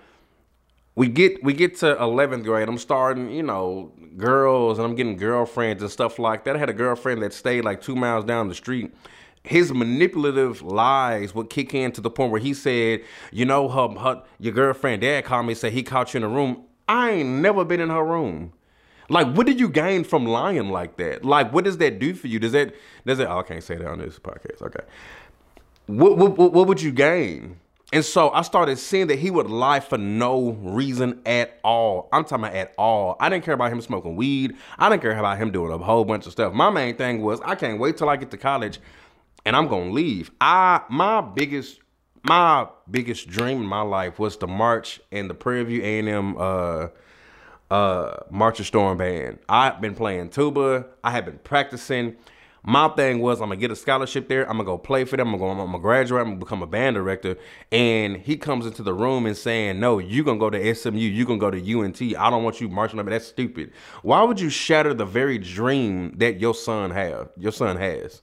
we 0.94 1.08
get 1.08 1.42
we 1.42 1.54
get 1.54 1.76
to 1.78 1.94
11th 1.96 2.44
grade. 2.44 2.68
I'm 2.68 2.78
starting, 2.78 3.30
you 3.30 3.42
know, 3.42 3.92
girls, 4.16 4.78
and 4.78 4.86
I'm 4.86 4.94
getting 4.94 5.16
girlfriends 5.16 5.82
and 5.82 5.90
stuff 5.90 6.18
like 6.18 6.44
that. 6.44 6.56
I 6.56 6.58
had 6.58 6.70
a 6.70 6.74
girlfriend 6.74 7.22
that 7.22 7.32
stayed 7.32 7.64
like 7.64 7.82
two 7.82 7.96
miles 7.96 8.24
down 8.24 8.48
the 8.48 8.54
street 8.54 8.92
his 9.44 9.72
manipulative 9.72 10.62
lies 10.62 11.34
would 11.34 11.50
kick 11.50 11.74
in 11.74 11.90
to 11.90 12.00
the 12.00 12.08
point 12.10 12.30
where 12.30 12.40
he 12.40 12.54
said, 12.54 13.02
you 13.32 13.44
know, 13.44 13.68
her, 13.68 13.88
her 13.98 14.22
your 14.38 14.52
girlfriend 14.52 15.02
dad 15.02 15.24
called 15.24 15.46
me 15.46 15.54
said 15.54 15.72
he 15.72 15.82
caught 15.82 16.14
you 16.14 16.18
in 16.18 16.24
a 16.24 16.28
room. 16.28 16.64
I 16.88 17.10
ain't 17.10 17.28
never 17.28 17.64
been 17.64 17.80
in 17.80 17.90
her 17.90 18.04
room. 18.04 18.52
Like, 19.08 19.34
what 19.34 19.46
did 19.46 19.60
you 19.60 19.68
gain 19.68 20.04
from 20.04 20.24
lying 20.24 20.70
like 20.70 20.96
that? 20.96 21.24
Like, 21.24 21.52
what 21.52 21.64
does 21.64 21.78
that 21.78 21.98
do 21.98 22.14
for 22.14 22.28
you? 22.28 22.38
Does 22.38 22.52
that 22.52 22.74
does 23.06 23.18
it? 23.18 23.26
Oh, 23.28 23.38
I 23.38 23.42
can't 23.42 23.62
say 23.62 23.76
that 23.76 23.86
on 23.86 23.98
this 23.98 24.18
podcast. 24.18 24.62
Okay. 24.62 24.84
What, 25.86 26.16
what 26.16 26.52
what 26.52 26.66
would 26.66 26.80
you 26.80 26.92
gain? 26.92 27.58
And 27.92 28.02
so 28.02 28.30
I 28.30 28.40
started 28.40 28.78
seeing 28.78 29.08
that 29.08 29.18
he 29.18 29.30
would 29.30 29.50
lie 29.50 29.80
for 29.80 29.98
no 29.98 30.52
reason 30.52 31.20
at 31.26 31.58
all. 31.62 32.08
I'm 32.10 32.24
talking 32.24 32.46
about 32.46 32.56
at 32.56 32.72
all. 32.78 33.16
I 33.20 33.28
didn't 33.28 33.44
care 33.44 33.52
about 33.52 33.70
him 33.70 33.82
smoking 33.82 34.16
weed. 34.16 34.56
I 34.78 34.88
didn't 34.88 35.02
care 35.02 35.16
about 35.16 35.36
him 35.36 35.50
doing 35.50 35.70
a 35.70 35.76
whole 35.76 36.06
bunch 36.06 36.24
of 36.24 36.32
stuff. 36.32 36.54
My 36.54 36.70
main 36.70 36.96
thing 36.96 37.20
was 37.20 37.42
I 37.42 37.54
can't 37.54 37.78
wait 37.78 37.98
till 37.98 38.08
I 38.08 38.16
get 38.16 38.30
to 38.30 38.38
college 38.38 38.80
and 39.44 39.54
I'm 39.54 39.68
gonna 39.68 39.90
leave. 39.90 40.30
I 40.40 40.80
my 40.88 41.20
biggest 41.20 41.80
my 42.22 42.68
biggest 42.90 43.28
dream 43.28 43.58
in 43.58 43.66
my 43.66 43.82
life 43.82 44.18
was 44.18 44.36
to 44.38 44.46
march 44.46 45.00
in 45.10 45.28
the 45.28 45.34
Prairie 45.34 45.64
View 45.64 45.82
A&M 45.82 46.36
uh, 46.38 46.88
uh, 47.70 48.16
Marching 48.30 48.66
Storm 48.66 48.98
Band. 48.98 49.38
I've 49.48 49.80
been 49.80 49.94
playing 49.94 50.30
tuba. 50.30 50.86
I 51.02 51.10
have 51.10 51.24
been 51.24 51.38
practicing. 51.38 52.16
My 52.64 52.86
thing 52.88 53.18
was 53.18 53.40
I'm 53.40 53.48
gonna 53.48 53.56
get 53.56 53.72
a 53.72 53.76
scholarship 53.76 54.28
there. 54.28 54.48
I'm 54.48 54.56
gonna 54.56 54.64
go 54.64 54.78
play 54.78 55.04
for 55.04 55.16
them. 55.16 55.34
I'm 55.34 55.40
gonna, 55.40 55.60
I'm 55.60 55.72
gonna 55.72 55.80
graduate. 55.80 56.20
I'm 56.20 56.28
gonna 56.28 56.38
become 56.38 56.62
a 56.62 56.66
band 56.66 56.94
director. 56.94 57.36
And 57.72 58.18
he 58.18 58.36
comes 58.36 58.66
into 58.66 58.84
the 58.84 58.94
room 58.94 59.26
and 59.26 59.36
saying, 59.36 59.80
"No, 59.80 59.98
you 59.98 60.22
gonna 60.22 60.38
go 60.38 60.48
to 60.48 60.74
SMU. 60.74 60.98
You 60.98 61.24
gonna 61.24 61.40
go 61.40 61.50
to 61.50 61.58
UNT. 61.58 62.00
I 62.00 62.30
don't 62.30 62.44
want 62.44 62.60
you 62.60 62.68
marching 62.68 63.00
up. 63.00 63.06
That's 63.06 63.26
stupid. 63.26 63.72
Why 64.02 64.22
would 64.22 64.38
you 64.38 64.48
shatter 64.48 64.94
the 64.94 65.06
very 65.06 65.38
dream 65.38 66.16
that 66.18 66.38
your 66.38 66.54
son 66.54 66.92
have? 66.92 67.30
Your 67.36 67.52
son 67.52 67.78
has." 67.78 68.22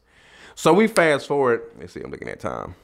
So 0.55 0.73
we 0.73 0.87
fast 0.87 1.27
forward. 1.27 1.63
Let's 1.77 1.91
see, 1.93 2.01
I'm 2.01 2.11
looking 2.11 2.29
at 2.29 2.39
time. 2.39 2.75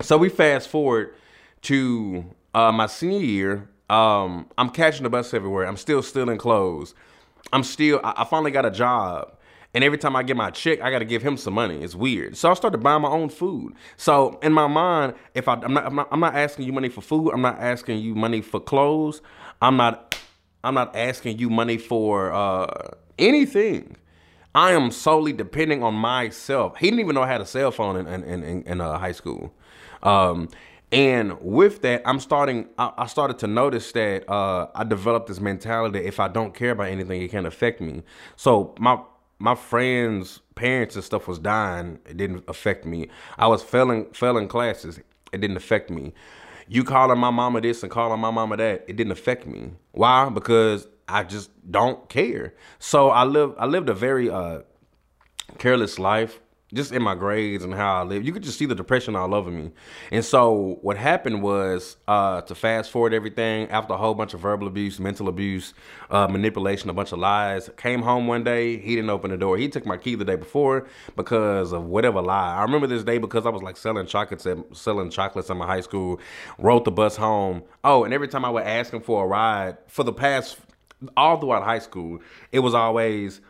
So 0.00 0.18
we 0.18 0.28
fast 0.28 0.68
forward 0.68 1.14
to 1.62 2.24
uh, 2.52 2.72
my 2.72 2.86
senior 2.86 3.20
year. 3.20 3.68
Um, 3.88 4.46
I'm 4.58 4.70
catching 4.70 5.04
the 5.04 5.10
bus 5.10 5.32
everywhere. 5.34 5.66
I'm 5.66 5.76
still 5.76 6.02
stealing 6.02 6.38
clothes. 6.38 6.94
I'm 7.52 7.62
still. 7.62 8.00
I, 8.02 8.14
I 8.18 8.24
finally 8.24 8.50
got 8.50 8.66
a 8.66 8.70
job. 8.70 9.36
And 9.74 9.82
every 9.82 9.98
time 9.98 10.14
I 10.14 10.22
get 10.22 10.36
my 10.36 10.50
check, 10.50 10.80
I 10.80 10.90
got 10.92 11.00
to 11.00 11.04
give 11.04 11.22
him 11.22 11.36
some 11.36 11.54
money. 11.54 11.82
It's 11.82 11.96
weird. 11.96 12.36
So 12.36 12.48
I 12.48 12.54
started 12.54 12.78
buying 12.78 13.02
my 13.02 13.08
own 13.08 13.28
food. 13.28 13.74
So 13.96 14.38
in 14.40 14.52
my 14.52 14.68
mind, 14.68 15.14
if 15.34 15.48
I, 15.48 15.54
I'm 15.54 15.74
not, 15.74 15.92
not, 15.92 16.08
I'm 16.12 16.20
not 16.20 16.36
asking 16.36 16.66
you 16.66 16.72
money 16.72 16.88
for 16.88 17.00
food. 17.00 17.32
I'm 17.32 17.42
not 17.42 17.58
asking 17.58 17.98
you 17.98 18.14
money 18.14 18.40
for 18.40 18.60
clothes. 18.60 19.20
I'm 19.60 19.76
not, 19.76 20.16
I'm 20.62 20.74
not 20.74 20.94
asking 20.94 21.38
you 21.38 21.50
money 21.50 21.76
for 21.76 22.32
uh, 22.32 22.90
anything. 23.18 23.96
I 24.54 24.72
am 24.72 24.92
solely 24.92 25.32
depending 25.32 25.82
on 25.82 25.94
myself. 25.94 26.76
He 26.76 26.86
didn't 26.86 27.00
even 27.00 27.16
know 27.16 27.22
I 27.22 27.26
had 27.26 27.40
a 27.40 27.46
cell 27.46 27.72
phone 27.72 27.96
in 27.96 28.22
in 28.22 28.44
in, 28.44 28.62
in 28.62 28.80
uh, 28.80 28.98
high 28.98 29.12
school, 29.12 29.52
um, 30.04 30.48
and 30.92 31.40
with 31.40 31.82
that, 31.82 32.02
I'm 32.04 32.20
starting. 32.20 32.68
I, 32.78 32.92
I 32.98 33.06
started 33.06 33.38
to 33.40 33.46
notice 33.48 33.90
that 33.92 34.30
uh, 34.30 34.68
I 34.74 34.84
developed 34.84 35.26
this 35.26 35.40
mentality: 35.40 35.98
if 36.00 36.20
I 36.20 36.28
don't 36.28 36.54
care 36.54 36.70
about 36.70 36.88
anything, 36.88 37.20
it 37.20 37.30
can't 37.30 37.46
affect 37.46 37.80
me. 37.80 38.02
So 38.36 38.74
my 38.78 39.00
my 39.38 39.54
friends' 39.54 40.40
parents 40.54 40.94
and 40.94 41.04
stuff 41.04 41.26
was 41.26 41.38
dying. 41.38 41.98
It 42.08 42.16
didn't 42.16 42.44
affect 42.48 42.84
me. 42.86 43.08
I 43.38 43.48
was 43.48 43.62
failing 43.62 44.06
failing 44.12 44.46
classes. 44.46 45.00
It 45.32 45.40
didn't 45.40 45.56
affect 45.56 45.90
me. 45.90 46.12
You 46.68 46.84
calling 46.84 47.18
my 47.18 47.30
mama 47.30 47.60
this 47.60 47.82
and 47.82 47.90
calling 47.90 48.20
my 48.20 48.30
mama 48.30 48.56
that, 48.56 48.84
it 48.88 48.96
didn't 48.96 49.12
affect 49.12 49.46
me. 49.46 49.72
Why? 49.92 50.28
Because 50.30 50.86
I 51.08 51.24
just 51.24 51.50
don't 51.70 52.08
care. 52.08 52.54
So 52.78 53.10
I 53.10 53.24
live 53.24 53.54
I 53.58 53.66
lived 53.66 53.88
a 53.88 53.94
very 53.94 54.30
uh, 54.30 54.60
careless 55.58 55.98
life 55.98 56.40
just 56.74 56.92
in 56.92 57.02
my 57.02 57.14
grades 57.14 57.64
and 57.64 57.72
how 57.72 58.00
I 58.00 58.02
live. 58.02 58.24
You 58.24 58.32
could 58.32 58.42
just 58.42 58.58
see 58.58 58.66
the 58.66 58.74
depression 58.74 59.16
all 59.16 59.34
over 59.34 59.50
me. 59.50 59.70
And 60.10 60.24
so 60.24 60.78
what 60.82 60.96
happened 60.96 61.42
was 61.42 61.96
uh, 62.08 62.42
to 62.42 62.54
fast 62.54 62.90
forward 62.90 63.14
everything 63.14 63.70
after 63.70 63.94
a 63.94 63.96
whole 63.96 64.14
bunch 64.14 64.34
of 64.34 64.40
verbal 64.40 64.66
abuse, 64.66 64.98
mental 64.98 65.28
abuse, 65.28 65.72
uh, 66.10 66.26
manipulation, 66.28 66.90
a 66.90 66.92
bunch 66.92 67.12
of 67.12 67.18
lies. 67.20 67.70
Came 67.76 68.02
home 68.02 68.26
one 68.26 68.44
day, 68.44 68.76
he 68.76 68.96
didn't 68.96 69.10
open 69.10 69.30
the 69.30 69.36
door. 69.36 69.56
He 69.56 69.68
took 69.68 69.86
my 69.86 69.96
key 69.96 70.16
the 70.16 70.24
day 70.24 70.36
before 70.36 70.86
because 71.16 71.72
of 71.72 71.86
whatever 71.86 72.20
lie. 72.20 72.56
I 72.56 72.62
remember 72.62 72.86
this 72.86 73.04
day 73.04 73.18
because 73.18 73.46
I 73.46 73.50
was 73.50 73.62
like 73.62 73.76
selling 73.76 74.06
chocolates 74.06 74.44
at 74.46 74.58
selling 74.76 75.10
chocolates 75.10 75.50
in 75.50 75.56
my 75.56 75.66
high 75.66 75.80
school. 75.80 76.20
Rode 76.58 76.84
the 76.84 76.90
bus 76.90 77.16
home. 77.16 77.62
Oh, 77.84 78.04
and 78.04 78.12
every 78.12 78.28
time 78.28 78.44
I 78.44 78.50
would 78.50 78.64
ask 78.64 78.92
him 78.92 79.00
for 79.00 79.24
a 79.24 79.26
ride 79.26 79.78
for 79.86 80.02
the 80.02 80.12
past 80.12 80.58
all 81.16 81.38
throughout 81.38 81.62
high 81.62 81.78
school, 81.78 82.20
it 82.52 82.60
was 82.60 82.74
always, 82.74 83.40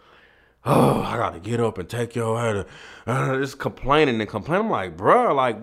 oh, 0.64 1.02
I 1.02 1.16
gotta 1.16 1.40
get 1.40 1.60
up 1.60 1.78
and 1.78 1.88
take 1.88 2.14
your 2.14 2.40
head. 2.40 2.66
Uh, 3.06 3.36
just 3.38 3.58
complaining 3.58 4.20
and 4.20 4.28
complaining. 4.28 4.66
I'm 4.66 4.70
like, 4.70 4.96
bro, 4.96 5.34
like, 5.34 5.58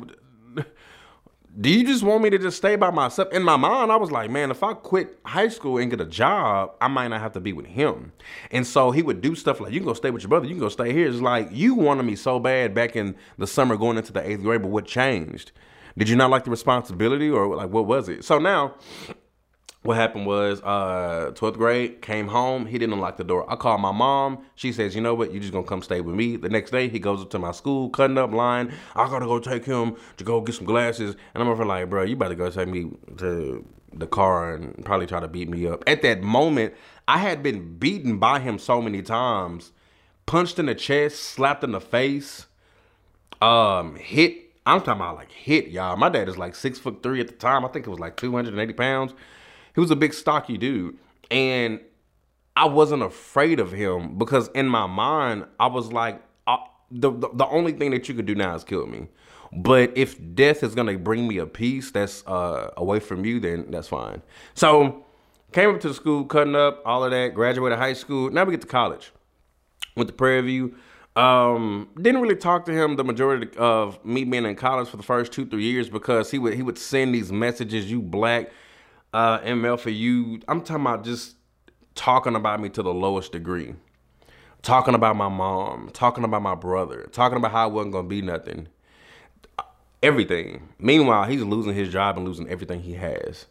do 1.60 1.70
you 1.70 1.86
just 1.86 2.04
want 2.04 2.24
me 2.24 2.30
to 2.30 2.38
just 2.38 2.58
stay 2.58 2.76
by 2.78 2.92
myself? 2.92 3.32
In 3.34 3.44
my 3.44 3.58
mind, 3.58 3.92
I 3.92 3.98
was 3.98 4.10
like, 4.10 4.30
man, 4.30 4.52
if 4.52 4.64
I 4.64 4.74
quit 4.74 5.20
high 5.26 5.50
school 5.50 5.80
and 5.80 5.90
get 5.92 6.00
a 6.00 6.06
job, 6.06 6.76
I 6.80 6.88
might 6.88 7.10
not 7.10 7.20
have 7.20 7.34
to 7.34 7.42
be 7.42 7.52
with 7.52 7.66
him. 7.66 8.14
And 8.52 8.66
so 8.66 8.92
he 8.92 9.02
would 9.02 9.22
do 9.22 9.36
stuff 9.36 9.60
like, 9.60 9.74
you 9.74 9.80
can 9.80 9.88
go 9.88 9.94
stay 9.94 10.12
with 10.12 10.22
your 10.24 10.30
brother, 10.30 10.46
you 10.46 10.54
can 10.54 10.62
go 10.62 10.70
stay 10.70 10.94
here. 10.94 11.08
It's 11.08 11.20
like, 11.20 11.50
you 11.52 11.76
wanted 11.76 12.04
me 12.04 12.16
so 12.16 12.40
bad 12.40 12.74
back 12.74 12.96
in 12.96 13.16
the 13.38 13.48
summer 13.48 13.76
going 13.76 13.98
into 13.98 14.14
the 14.14 14.26
eighth 14.26 14.44
grade, 14.44 14.62
but 14.62 14.70
what 14.70 14.86
changed? 14.86 15.52
Did 15.98 16.08
you 16.08 16.16
not 16.16 16.30
like 16.30 16.46
the 16.46 16.52
responsibility 16.52 17.30
or 17.30 17.54
like 17.56 17.70
what 17.70 17.86
was 17.86 18.08
it? 18.08 18.24
So 18.24 18.40
now 18.40 18.76
what 19.84 19.98
happened 19.98 20.28
was 20.28 20.62
uh 20.62 21.32
12th 21.34 21.58
grade 21.58 22.02
came 22.02 22.28
home. 22.28 22.68
He 22.68 22.78
didn't 22.78 22.94
unlock 22.94 23.18
the 23.18 23.24
door. 23.24 23.52
I 23.52 23.56
called 23.56 23.82
my 23.82 23.92
mom. 23.92 24.46
She 24.56 24.72
says 24.72 24.96
you 24.96 25.02
know 25.02 25.16
what? 25.16 25.34
You 25.34 25.40
just 25.40 25.52
gonna 25.52 25.66
come 25.66 25.82
stay 25.82 26.02
with 26.02 26.16
me. 26.16 26.36
The 26.36 26.50
next 26.50 26.72
day 26.72 26.88
he 26.88 27.00
goes 27.00 27.22
up 27.22 27.32
to 27.32 27.40
my 27.40 27.52
school 27.52 27.90
cutting 27.90 28.18
up 28.18 28.32
line 28.32 28.74
i 28.96 29.08
gotta 29.10 29.26
go 29.26 29.40
take 29.40 29.66
him 29.66 29.96
to 30.18 30.24
go 30.24 30.40
get 30.42 30.56
some 30.56 30.66
glasses. 30.66 31.16
And 31.34 31.42
i'm 31.42 31.50
over 31.50 31.66
like 31.66 31.90
bro 31.90 32.04
you 32.04 32.16
better 32.16 32.36
go 32.36 32.50
take 32.52 32.68
me 32.68 32.92
to 33.18 33.66
the 33.94 34.08
car 34.08 34.54
and 34.54 34.86
probably 34.86 35.08
try 35.08 35.20
to 35.20 35.28
beat 35.28 35.50
me 35.50 35.68
up. 35.68 35.84
At 35.88 36.04
that 36.04 36.22
moment 36.22 36.76
i 37.08 37.18
had 37.18 37.42
been 37.42 37.78
beaten 37.78 38.20
by 38.20 38.40
him 38.40 38.60
so 38.60 38.82
many 38.82 39.02
times. 39.02 39.72
Punched 40.28 40.60
in 40.60 40.68
the 40.68 40.76
chest 40.76 41.24
slapped 41.24 41.64
in 41.64 41.72
the 41.72 41.82
face 41.82 42.46
um 43.42 43.96
hit. 43.96 44.38
I'm 44.64 44.82
talking 44.82 45.02
about 45.02 45.16
like 45.16 45.32
hit 45.32 45.70
y'all. 45.70 45.98
My 45.98 46.10
dad 46.10 46.30
is 46.30 46.38
like 46.38 46.54
six 46.54 46.78
foot 46.78 47.02
three 47.02 47.20
at 47.20 47.28
the 47.28 47.34
time. 47.34 47.66
I 47.66 47.70
think 47.70 47.88
it 47.88 47.90
was 47.90 48.00
like 48.00 48.16
280 48.16 48.74
pounds 48.74 49.14
he 49.74 49.82
was 49.82 49.92
a 49.92 49.96
big 49.96 50.14
stocky 50.14 50.58
dude. 50.58 50.98
And 51.30 51.80
I 52.56 52.66
wasn't 52.66 53.04
afraid 53.04 53.60
of 53.60 53.72
him 53.72 54.18
because 54.18 54.50
in 54.50 54.68
my 54.68 54.86
mind, 54.86 55.46
I 55.60 55.68
was 55.68 55.92
like, 55.92 56.22
uh, 56.48 56.58
the, 56.90 57.12
the, 57.12 57.30
the 57.34 57.48
only 57.48 57.72
thing 57.72 57.92
that 57.92 58.10
you 58.10 58.16
could 58.16 58.26
do 58.26 58.36
now 58.36 58.56
is 58.56 58.64
kill 58.64 58.86
me. 58.88 59.08
But 59.54 59.98
if 59.98 60.18
death 60.36 60.64
is 60.64 60.76
gonna 60.76 60.98
bring 60.98 61.28
me 61.28 61.38
a 61.38 61.46
peace 61.46 61.92
that's 61.92 62.26
uh, 62.26 62.72
away 62.78 63.00
from 63.00 63.26
you, 63.26 63.40
then 63.40 63.70
that's 63.70 63.88
fine. 63.90 64.22
So 64.54 65.06
came 65.52 65.70
up 65.70 65.82
to 65.82 65.90
the 65.90 65.94
school, 65.94 66.26
cutting 66.26 66.56
up, 66.56 66.82
all 66.86 67.04
of 67.04 67.12
that, 67.12 67.34
graduated 67.34 67.78
high 67.78 67.94
school. 67.94 68.30
Now 68.30 68.46
we 68.46 68.52
get 68.52 68.62
to 68.62 68.68
college. 68.68 69.12
Went 69.96 70.08
to 70.08 70.14
Prairie 70.14 70.42
View. 70.42 70.76
Um, 71.16 71.90
didn't 72.02 72.22
really 72.22 72.38
talk 72.38 72.66
to 72.68 72.72
him 72.72 72.96
the 72.96 73.04
majority 73.04 73.50
of 73.58 74.04
me 74.06 74.24
being 74.24 74.46
in 74.46 74.56
college 74.56 74.88
for 74.88 74.96
the 74.96 75.04
first 75.04 75.34
two, 75.34 75.46
three 75.46 75.64
years 75.64 75.90
because 75.90 76.32
he 76.32 76.40
would 76.40 76.54
he 76.54 76.62
would 76.62 76.78
send 76.78 77.14
these 77.14 77.34
messages, 77.34 77.92
you 77.92 78.02
black, 78.02 78.52
uh, 79.14 79.40
ML 79.40 79.80
for 79.80 79.90
you. 79.90 80.42
I'm 80.48 80.62
talking 80.62 80.86
about 80.86 81.04
just 81.04 81.36
talking 81.96 82.36
about 82.36 82.62
me 82.62 82.70
to 82.70 82.84
the 82.84 82.94
lowest 82.94 83.32
degree. 83.32 83.76
Talking 84.62 84.94
about 84.94 85.16
my 85.16 85.30
mom, 85.30 85.90
talking 85.92 86.24
about 86.24 86.42
my 86.42 86.56
brother, 86.56 87.10
talking 87.12 87.38
about 87.38 87.52
how 87.52 87.64
I 87.64 87.68
wasn't 87.68 87.94
gonna 87.94 88.08
be 88.08 88.22
nothing. 88.22 88.68
Everything. 90.04 90.70
Meanwhile, 90.80 91.26
he's 91.26 91.42
losing 91.42 91.74
his 91.74 91.90
job 91.90 92.18
and 92.18 92.28
losing 92.28 92.48
everything 92.48 92.82
he 92.82 92.94
has. 92.94 93.48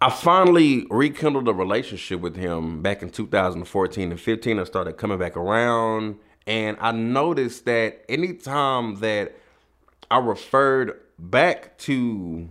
I 0.00 0.10
finally 0.10 0.84
rekindled 0.90 1.46
a 1.46 1.54
relationship 1.54 2.20
with 2.20 2.34
him 2.34 2.82
back 2.82 3.02
in 3.02 3.10
2014 3.10 4.10
and 4.10 4.20
15. 4.20 4.58
I 4.58 4.64
started 4.64 4.96
coming 4.96 5.18
back 5.18 5.36
around, 5.36 6.16
and 6.44 6.76
I 6.80 6.90
noticed 6.90 7.66
that 7.66 8.04
anytime 8.08 8.96
that 8.96 9.36
I 10.10 10.18
referred 10.18 10.98
back 11.20 11.78
to 11.78 12.48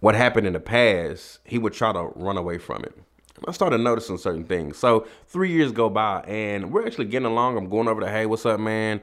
what 0.00 0.14
happened 0.14 0.46
in 0.46 0.52
the 0.52 0.60
past, 0.60 1.38
he 1.44 1.58
would 1.58 1.72
try 1.72 1.92
to 1.92 2.10
run 2.14 2.36
away 2.36 2.58
from 2.58 2.84
it. 2.84 2.94
I 3.46 3.52
started 3.52 3.78
noticing 3.78 4.18
certain 4.18 4.44
things. 4.44 4.76
So 4.76 5.06
three 5.26 5.52
years 5.52 5.72
go 5.72 5.88
by, 5.88 6.22
and 6.22 6.72
we're 6.72 6.86
actually 6.86 7.06
getting 7.06 7.26
along. 7.26 7.56
I'm 7.56 7.68
going 7.68 7.88
over 7.88 8.00
to, 8.00 8.08
hey, 8.08 8.26
what's 8.26 8.44
up, 8.46 8.58
man? 8.58 9.00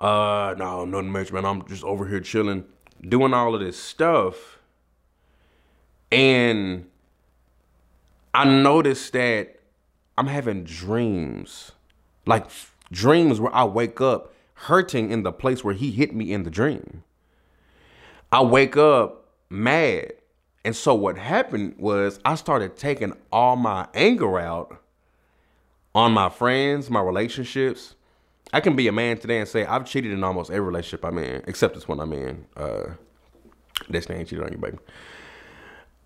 Uh, 0.00 0.54
no, 0.58 0.84
nothing 0.84 1.10
much, 1.10 1.32
man. 1.32 1.44
I'm 1.44 1.66
just 1.68 1.84
over 1.84 2.06
here 2.06 2.20
chilling, 2.20 2.64
doing 3.02 3.34
all 3.34 3.54
of 3.54 3.60
this 3.60 3.76
stuff, 3.76 4.58
and 6.10 6.86
I 8.32 8.44
noticed 8.44 9.12
that 9.12 9.60
I'm 10.16 10.26
having 10.26 10.64
dreams, 10.64 11.72
like 12.26 12.46
dreams 12.90 13.40
where 13.40 13.54
I 13.54 13.64
wake 13.64 14.00
up 14.00 14.32
hurting 14.54 15.10
in 15.10 15.22
the 15.22 15.32
place 15.32 15.62
where 15.62 15.74
he 15.74 15.90
hit 15.90 16.14
me 16.14 16.32
in 16.32 16.44
the 16.44 16.50
dream. 16.50 17.02
I 18.30 18.42
wake 18.42 18.76
up 18.76 19.26
mad 19.50 20.12
and 20.68 20.76
so 20.76 20.94
what 20.94 21.16
happened 21.16 21.76
was 21.78 22.20
I 22.26 22.34
started 22.34 22.76
taking 22.76 23.14
all 23.32 23.56
my 23.56 23.88
anger 23.94 24.38
out 24.38 24.78
on 25.94 26.12
my 26.12 26.28
friends, 26.28 26.90
my 26.90 27.00
relationships. 27.00 27.94
I 28.52 28.60
can 28.60 28.76
be 28.76 28.86
a 28.86 28.92
man 28.92 29.16
today 29.16 29.38
and 29.38 29.48
say 29.48 29.64
I've 29.64 29.86
cheated 29.86 30.12
in 30.12 30.22
almost 30.22 30.50
every 30.50 30.66
relationship 30.66 31.06
I'm 31.06 31.16
in, 31.16 31.42
except 31.46 31.72
this 31.72 31.88
one 31.88 32.00
I'm 32.00 32.12
in. 32.12 32.44
Uh, 32.54 32.90
Destiny 33.90 34.18
ain't 34.18 34.28
cheated 34.28 34.44
on 34.44 34.52
you, 34.52 34.58
baby. 34.58 34.76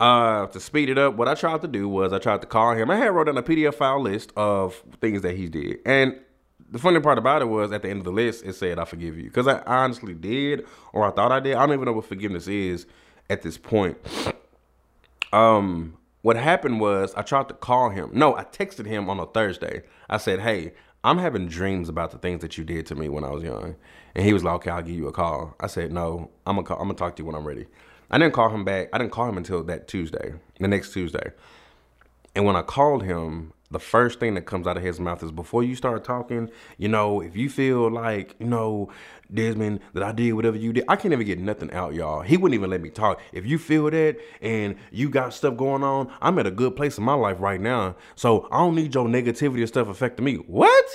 uh, 0.00 0.46
to 0.46 0.60
speed 0.60 0.88
it 0.88 0.98
up, 0.98 1.16
what 1.16 1.28
I 1.28 1.34
tried 1.34 1.60
to 1.62 1.68
do 1.68 1.88
was 1.88 2.12
I 2.12 2.18
tried 2.18 2.40
to 2.40 2.46
call 2.46 2.74
him. 2.74 2.90
I 2.90 2.96
had 2.96 3.08
wrote 3.08 3.24
down 3.24 3.36
a 3.36 3.42
PDF 3.42 3.74
file 3.74 4.00
list 4.00 4.32
of 4.36 4.82
things 5.00 5.22
that 5.22 5.36
he 5.36 5.48
did, 5.48 5.80
and 5.84 6.18
the 6.70 6.78
funny 6.78 7.00
part 7.00 7.18
about 7.18 7.42
it 7.42 7.46
was 7.46 7.72
at 7.72 7.82
the 7.82 7.88
end 7.88 7.98
of 8.00 8.04
the 8.04 8.12
list 8.12 8.44
it 8.44 8.52
said 8.54 8.78
I 8.78 8.84
forgive 8.84 9.16
you 9.16 9.24
because 9.24 9.48
I 9.48 9.60
honestly 9.66 10.14
did, 10.14 10.64
or 10.92 11.04
I 11.04 11.10
thought 11.10 11.32
I 11.32 11.40
did. 11.40 11.54
I 11.54 11.66
don't 11.66 11.74
even 11.74 11.86
know 11.86 11.92
what 11.92 12.06
forgiveness 12.06 12.46
is 12.46 12.86
at 13.28 13.42
this 13.42 13.58
point. 13.58 13.98
Um, 15.32 15.97
what 16.28 16.36
happened 16.36 16.78
was 16.78 17.14
I 17.14 17.22
tried 17.22 17.48
to 17.48 17.54
call 17.54 17.88
him. 17.88 18.10
No, 18.12 18.36
I 18.36 18.44
texted 18.44 18.84
him 18.84 19.08
on 19.08 19.18
a 19.18 19.24
Thursday. 19.24 19.84
I 20.10 20.18
said, 20.18 20.40
"Hey, 20.40 20.74
I'm 21.02 21.16
having 21.16 21.48
dreams 21.48 21.88
about 21.88 22.10
the 22.10 22.18
things 22.18 22.42
that 22.42 22.58
you 22.58 22.64
did 22.64 22.84
to 22.88 22.94
me 22.94 23.08
when 23.08 23.24
I 23.24 23.30
was 23.30 23.42
young," 23.42 23.76
and 24.14 24.26
he 24.26 24.34
was 24.34 24.44
like, 24.44 24.56
"Okay, 24.56 24.70
I'll 24.70 24.82
give 24.82 24.94
you 24.94 25.08
a 25.08 25.12
call." 25.12 25.56
I 25.58 25.68
said, 25.68 25.90
"No, 25.90 26.30
I'm 26.46 26.56
gonna 26.56 26.66
call, 26.66 26.76
I'm 26.76 26.88
gonna 26.88 26.98
talk 26.98 27.16
to 27.16 27.22
you 27.22 27.26
when 27.26 27.34
I'm 27.34 27.48
ready." 27.48 27.66
I 28.10 28.18
didn't 28.18 28.34
call 28.34 28.50
him 28.50 28.62
back. 28.62 28.90
I 28.92 28.98
didn't 28.98 29.12
call 29.12 29.26
him 29.26 29.38
until 29.38 29.62
that 29.64 29.88
Tuesday, 29.88 30.34
the 30.60 30.68
next 30.68 30.92
Tuesday. 30.92 31.32
And 32.36 32.44
when 32.44 32.56
I 32.56 32.62
called 32.62 33.04
him, 33.04 33.54
the 33.70 33.78
first 33.78 34.18
thing 34.18 34.34
that 34.34 34.46
comes 34.46 34.66
out 34.66 34.76
of 34.76 34.82
his 34.82 34.98
mouth 34.98 35.22
is 35.22 35.30
before 35.30 35.62
you 35.62 35.76
start 35.76 36.02
talking, 36.02 36.50
you 36.78 36.88
know, 36.88 37.20
if 37.20 37.36
you 37.36 37.50
feel 37.50 37.90
like, 37.90 38.34
you 38.38 38.46
know, 38.46 38.90
Desmond, 39.32 39.80
that 39.92 40.02
I 40.02 40.12
did 40.12 40.32
whatever 40.32 40.56
you 40.56 40.72
did, 40.72 40.84
I 40.88 40.96
can't 40.96 41.12
even 41.12 41.26
get 41.26 41.38
nothing 41.38 41.70
out, 41.72 41.92
y'all. 41.92 42.22
He 42.22 42.38
wouldn't 42.38 42.58
even 42.58 42.70
let 42.70 42.80
me 42.80 42.88
talk. 42.88 43.20
If 43.32 43.44
you 43.44 43.58
feel 43.58 43.90
that 43.90 44.16
and 44.40 44.76
you 44.90 45.10
got 45.10 45.34
stuff 45.34 45.56
going 45.56 45.82
on, 45.82 46.10
I'm 46.22 46.38
at 46.38 46.46
a 46.46 46.50
good 46.50 46.76
place 46.76 46.96
in 46.96 47.04
my 47.04 47.14
life 47.14 47.36
right 47.40 47.60
now. 47.60 47.96
So 48.14 48.48
I 48.50 48.58
don't 48.58 48.74
need 48.74 48.94
your 48.94 49.06
negativity 49.06 49.62
or 49.62 49.66
stuff 49.66 49.88
affecting 49.88 50.24
me. 50.24 50.36
What? 50.36 50.86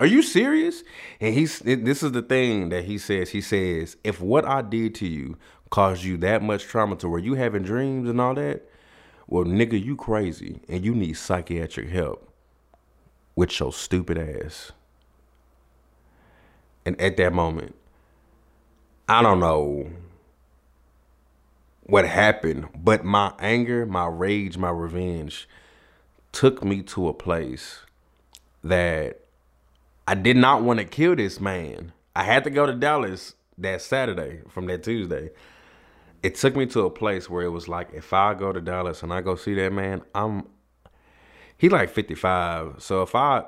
Are 0.00 0.06
you 0.06 0.22
serious? 0.22 0.82
And 1.20 1.34
he's 1.34 1.60
this 1.60 2.02
is 2.02 2.12
the 2.12 2.22
thing 2.22 2.70
that 2.70 2.84
he 2.84 2.98
says. 2.98 3.30
He 3.30 3.42
says, 3.42 3.96
if 4.02 4.20
what 4.20 4.44
I 4.44 4.62
did 4.62 4.94
to 4.96 5.06
you 5.06 5.36
caused 5.70 6.02
you 6.02 6.16
that 6.18 6.42
much 6.42 6.64
trauma 6.64 6.96
to 6.96 7.08
where 7.08 7.20
you 7.20 7.34
having 7.34 7.62
dreams 7.62 8.08
and 8.08 8.20
all 8.20 8.34
that, 8.34 8.66
well, 9.32 9.44
nigga, 9.44 9.82
you 9.82 9.96
crazy 9.96 10.60
and 10.68 10.84
you 10.84 10.94
need 10.94 11.14
psychiatric 11.14 11.88
help 11.88 12.30
with 13.34 13.58
your 13.58 13.72
stupid 13.72 14.18
ass. 14.18 14.72
And 16.84 17.00
at 17.00 17.16
that 17.16 17.32
moment, 17.32 17.74
I 19.08 19.22
don't 19.22 19.40
know 19.40 19.88
what 21.84 22.06
happened, 22.06 22.68
but 22.76 23.06
my 23.06 23.32
anger, 23.38 23.86
my 23.86 24.04
rage, 24.06 24.58
my 24.58 24.68
revenge 24.68 25.48
took 26.32 26.62
me 26.62 26.82
to 26.82 27.08
a 27.08 27.14
place 27.14 27.78
that 28.62 29.18
I 30.06 30.14
did 30.14 30.36
not 30.36 30.62
want 30.62 30.78
to 30.78 30.84
kill 30.84 31.16
this 31.16 31.40
man. 31.40 31.92
I 32.14 32.24
had 32.24 32.44
to 32.44 32.50
go 32.50 32.66
to 32.66 32.74
Dallas 32.74 33.34
that 33.56 33.80
Saturday 33.80 34.42
from 34.50 34.66
that 34.66 34.82
Tuesday. 34.82 35.30
It 36.22 36.36
took 36.36 36.54
me 36.54 36.66
to 36.66 36.82
a 36.82 36.90
place 36.90 37.28
where 37.28 37.42
it 37.42 37.50
was 37.50 37.68
like, 37.68 37.88
if 37.92 38.12
I 38.12 38.34
go 38.34 38.52
to 38.52 38.60
Dallas 38.60 39.02
and 39.02 39.12
I 39.12 39.20
go 39.20 39.34
see 39.34 39.54
that 39.54 39.72
man, 39.72 40.02
I'm 40.14 40.46
he 41.58 41.68
like 41.68 41.90
55. 41.90 42.76
So 42.78 43.02
if 43.02 43.14
I 43.14 43.44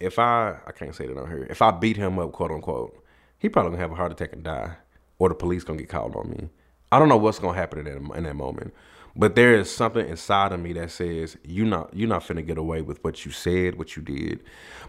if 0.00 0.18
I 0.18 0.56
I 0.66 0.72
can't 0.72 0.94
say 0.94 1.06
that 1.06 1.16
on 1.16 1.28
here. 1.28 1.46
If 1.48 1.62
I 1.62 1.70
beat 1.70 1.96
him 1.96 2.18
up, 2.18 2.32
quote 2.32 2.50
unquote, 2.50 3.04
he 3.38 3.48
probably 3.48 3.70
gonna 3.70 3.82
have 3.82 3.92
a 3.92 3.96
heart 3.96 4.12
attack 4.12 4.32
and 4.32 4.42
die, 4.42 4.76
or 5.18 5.28
the 5.28 5.34
police 5.34 5.64
gonna 5.64 5.78
get 5.78 5.88
called 5.88 6.16
on 6.16 6.30
me. 6.30 6.48
I 6.90 6.98
don't 6.98 7.08
know 7.08 7.16
what's 7.16 7.38
gonna 7.38 7.56
happen 7.56 7.78
in 7.80 7.84
that 7.84 8.16
in 8.16 8.24
that 8.24 8.36
moment. 8.36 8.74
But 9.14 9.36
there 9.36 9.54
is 9.54 9.70
something 9.70 10.08
inside 10.08 10.52
of 10.52 10.60
me 10.60 10.72
that 10.72 10.90
says 10.90 11.36
you 11.44 11.64
not 11.64 11.94
you're 11.94 12.08
not 12.08 12.22
finna 12.22 12.46
get 12.46 12.58
away 12.58 12.82
with 12.82 13.02
what 13.04 13.24
you 13.24 13.30
said, 13.30 13.78
what 13.78 13.96
you 13.96 14.02
did, 14.02 14.40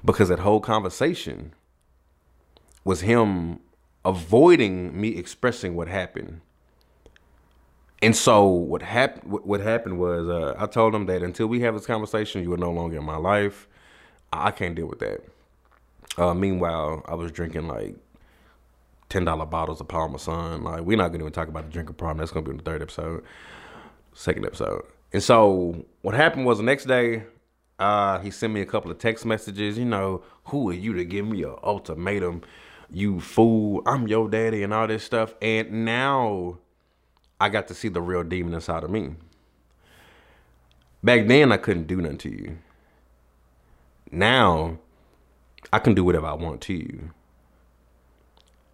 because 0.04 0.30
that 0.30 0.40
whole 0.40 0.60
conversation 0.60 1.54
was 2.84 3.02
him 3.02 3.60
avoiding 4.04 5.00
me 5.00 5.10
expressing 5.18 5.76
what 5.76 5.88
happened. 5.88 6.42
And 8.04 8.16
so 8.16 8.46
what 8.46 8.82
happened 8.82 9.32
what 9.32 9.62
happened 9.62 9.98
was 9.98 10.28
uh, 10.28 10.56
I 10.58 10.66
told 10.66 10.94
him 10.94 11.06
that 11.06 11.24
until 11.24 11.48
we 11.48 11.62
have 11.62 11.74
this 11.74 11.86
conversation, 11.86 12.44
you 12.44 12.54
are 12.54 12.58
no 12.58 12.72
longer 12.72 12.98
in 12.98 13.06
my 13.06 13.16
life. 13.16 13.68
I 14.34 14.52
can't 14.52 14.76
deal 14.76 14.88
with 14.88 15.00
that. 15.00 15.22
Uh, 16.18 16.34
meanwhile, 16.34 17.04
I 17.08 17.16
was 17.16 17.32
drinking 17.32 17.68
like 17.68 17.96
ten 19.08 19.24
dollar 19.24 19.46
bottles 19.46 19.80
of 19.80 19.88
Paul 19.88 20.10
Masson. 20.10 20.64
Like 20.64 20.82
we're 20.82 20.98
not 20.98 21.14
gonna 21.14 21.24
even 21.24 21.32
talk 21.32 21.48
about 21.48 21.66
the 21.66 21.72
drinking 21.72 21.96
problem. 21.96 22.18
That's 22.18 22.32
gonna 22.32 22.44
be 22.46 22.52
in 22.52 22.58
the 22.58 22.64
third 22.64 22.82
episode 22.82 23.24
second 24.14 24.46
episode. 24.46 24.84
And 25.12 25.22
so 25.22 25.86
what 26.02 26.16
happened 26.16 26.46
was 26.46 26.58
the 26.58 26.64
next 26.64 26.86
day, 26.86 27.24
uh, 27.80 28.20
he 28.20 28.32
sent 28.32 28.54
me 28.54 28.62
a 28.62 28.66
couple 28.66 28.92
of 28.92 28.98
text 28.98 29.26
messages. 29.26 29.78
You 29.78 29.86
know, 29.86 30.24
who 30.46 30.70
are 30.70 30.74
you 30.74 30.94
to 30.94 31.06
give 31.06 31.26
me 31.26 31.44
an 31.44 31.56
ultimatum? 31.64 32.42
You 32.92 33.20
fool! 33.20 33.82
I'm 33.86 34.08
your 34.08 34.30
daddy 34.30 34.64
and 34.64 34.74
all 34.74 34.88
this 34.88 35.04
stuff. 35.04 35.34
And 35.42 35.86
now 35.86 36.60
I 37.44 37.50
got 37.50 37.68
to 37.68 37.74
see 37.74 37.90
the 37.90 38.02
real 38.02 38.24
demon 38.24 38.54
inside 38.54 38.86
of 38.86 38.90
me. 38.90 39.16
Back 41.04 41.28
then, 41.28 41.52
I 41.52 41.58
couldn't 41.58 41.88
do 41.88 41.98
nothing 41.98 42.18
to 42.20 42.30
you. 42.30 42.58
Now, 44.10 44.78
I 45.74 45.80
can 45.80 45.94
do 45.94 46.06
whatever 46.06 46.28
I 46.28 46.36
want 46.36 46.62
to 46.62 46.74
you. 46.74 47.10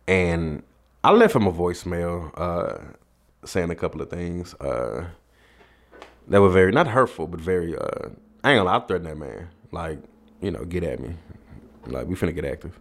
And 0.08 0.62
I 1.04 1.10
left 1.14 1.36
him 1.36 1.48
a 1.48 1.52
voicemail 1.52 2.32
uh, 2.36 2.78
saying 3.44 3.72
a 3.72 3.76
couple 3.76 4.04
of 4.04 4.12
things. 4.12 4.54
Uh, 4.56 5.08
that 6.28 6.40
were 6.40 6.52
very 6.52 6.72
not 6.72 6.86
hurtful, 6.86 7.26
but 7.26 7.42
very. 7.42 7.76
Uh, 7.76 8.10
I 8.44 8.52
ain't 8.52 8.60
gonna 8.60 8.66
lie, 8.66 8.78
I 8.78 8.80
threatened 8.82 9.10
that 9.10 9.18
man. 9.18 9.50
Like, 9.72 9.98
you 10.42 10.52
know, 10.52 10.64
get 10.64 10.84
at 10.84 11.00
me. 11.00 11.16
Like 11.88 12.06
we 12.06 12.14
finna 12.14 12.36
get 12.36 12.46
active. 12.46 12.80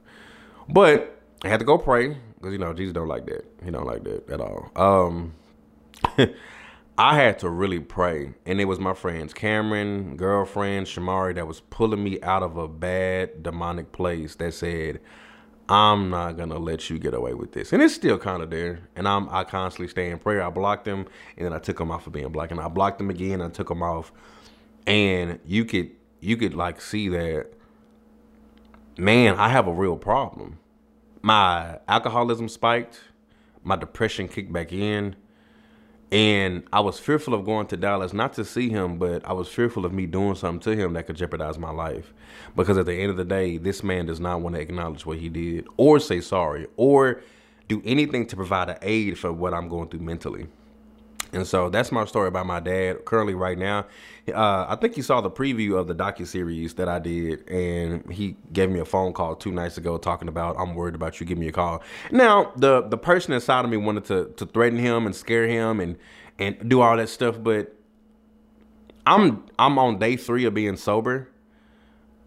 But 0.68 1.18
I 1.42 1.48
had 1.48 1.60
to 1.60 1.64
go 1.64 1.78
pray 1.78 2.18
because 2.34 2.52
you 2.52 2.58
know 2.58 2.74
Jesus 2.74 2.92
don't 2.92 3.08
like 3.08 3.24
that. 3.24 3.46
He 3.64 3.70
don't 3.70 3.86
like 3.86 4.04
that 4.04 4.28
at 4.28 4.42
all. 4.42 4.70
Um, 4.76 5.32
I 6.98 7.14
had 7.14 7.38
to 7.40 7.48
really 7.48 7.78
pray, 7.78 8.34
and 8.44 8.60
it 8.60 8.64
was 8.64 8.80
my 8.80 8.92
friends 8.94 9.32
Cameron, 9.32 10.16
girlfriend 10.16 10.86
Shamari 10.86 11.36
that 11.36 11.46
was 11.46 11.60
pulling 11.60 12.02
me 12.02 12.20
out 12.22 12.42
of 12.42 12.56
a 12.56 12.66
bad 12.66 13.42
demonic 13.42 13.92
place. 13.92 14.34
That 14.34 14.52
said, 14.52 15.00
I'm 15.68 16.08
not 16.10 16.36
gonna 16.36 16.58
let 16.58 16.88
you 16.88 16.98
get 16.98 17.14
away 17.14 17.34
with 17.34 17.52
this. 17.52 17.72
And 17.72 17.82
it's 17.82 17.94
still 17.94 18.18
kind 18.18 18.42
of 18.42 18.50
there. 18.50 18.88
And 18.96 19.06
I'm 19.06 19.28
I 19.28 19.44
constantly 19.44 19.88
stay 19.88 20.10
in 20.10 20.18
prayer. 20.18 20.42
I 20.42 20.50
blocked 20.50 20.86
them 20.86 21.06
and 21.36 21.46
then 21.46 21.52
I 21.52 21.58
took 21.58 21.78
them 21.78 21.90
off 21.90 22.06
of 22.06 22.12
being 22.14 22.30
black. 22.30 22.50
And 22.50 22.58
I 22.58 22.68
blocked 22.68 22.98
them 22.98 23.10
again. 23.10 23.42
I 23.42 23.48
took 23.48 23.68
them 23.68 23.82
off. 23.82 24.10
And 24.86 25.38
you 25.44 25.64
could 25.66 25.90
you 26.20 26.36
could 26.36 26.54
like 26.54 26.80
see 26.80 27.08
that 27.10 27.48
man, 28.96 29.36
I 29.36 29.50
have 29.50 29.68
a 29.68 29.72
real 29.72 29.96
problem. 29.96 30.58
My 31.20 31.78
alcoholism 31.86 32.48
spiked, 32.48 33.00
my 33.62 33.76
depression 33.76 34.28
kicked 34.28 34.52
back 34.52 34.72
in. 34.72 35.16
And 36.10 36.62
I 36.72 36.80
was 36.80 36.98
fearful 36.98 37.34
of 37.34 37.44
going 37.44 37.66
to 37.66 37.76
Dallas, 37.76 38.14
not 38.14 38.32
to 38.34 38.44
see 38.44 38.70
him, 38.70 38.98
but 38.98 39.26
I 39.26 39.34
was 39.34 39.48
fearful 39.48 39.84
of 39.84 39.92
me 39.92 40.06
doing 40.06 40.34
something 40.36 40.60
to 40.60 40.80
him 40.80 40.94
that 40.94 41.06
could 41.06 41.16
jeopardize 41.16 41.58
my 41.58 41.70
life. 41.70 42.14
Because 42.56 42.78
at 42.78 42.86
the 42.86 42.94
end 42.94 43.10
of 43.10 43.18
the 43.18 43.26
day, 43.26 43.58
this 43.58 43.82
man 43.82 44.06
does 44.06 44.18
not 44.18 44.40
want 44.40 44.54
to 44.54 44.60
acknowledge 44.60 45.04
what 45.04 45.18
he 45.18 45.28
did, 45.28 45.66
or 45.76 46.00
say 46.00 46.20
sorry, 46.20 46.66
or 46.76 47.20
do 47.68 47.82
anything 47.84 48.26
to 48.26 48.36
provide 48.36 48.70
an 48.70 48.78
aid 48.80 49.18
for 49.18 49.32
what 49.32 49.52
I'm 49.52 49.68
going 49.68 49.88
through 49.88 50.00
mentally. 50.00 50.46
And 51.32 51.46
so 51.46 51.68
that's 51.68 51.92
my 51.92 52.04
story 52.06 52.28
about 52.28 52.46
my 52.46 52.60
dad. 52.60 53.04
Currently, 53.04 53.34
right 53.34 53.58
now, 53.58 53.86
uh, 54.32 54.66
I 54.68 54.76
think 54.76 54.94
he 54.94 55.02
saw 55.02 55.20
the 55.20 55.30
preview 55.30 55.78
of 55.78 55.86
the 55.86 55.94
docu 55.94 56.26
series 56.26 56.74
that 56.74 56.88
I 56.88 56.98
did, 56.98 57.48
and 57.48 58.10
he 58.10 58.36
gave 58.52 58.70
me 58.70 58.80
a 58.80 58.84
phone 58.84 59.12
call 59.12 59.34
two 59.34 59.52
nights 59.52 59.76
ago 59.76 59.98
talking 59.98 60.28
about 60.28 60.56
I'm 60.58 60.74
worried 60.74 60.94
about 60.94 61.20
you. 61.20 61.26
Give 61.26 61.38
me 61.38 61.48
a 61.48 61.52
call. 61.52 61.82
Now, 62.10 62.52
the 62.56 62.82
the 62.82 62.98
person 62.98 63.32
inside 63.32 63.64
of 63.64 63.70
me 63.70 63.76
wanted 63.76 64.04
to 64.06 64.32
to 64.36 64.46
threaten 64.46 64.78
him 64.78 65.06
and 65.06 65.14
scare 65.14 65.46
him 65.46 65.80
and 65.80 65.96
and 66.38 66.68
do 66.68 66.80
all 66.80 66.96
that 66.96 67.08
stuff, 67.08 67.36
but 67.42 67.74
I'm 69.06 69.44
I'm 69.58 69.78
on 69.78 69.98
day 69.98 70.16
three 70.16 70.44
of 70.44 70.54
being 70.54 70.76
sober. 70.76 71.28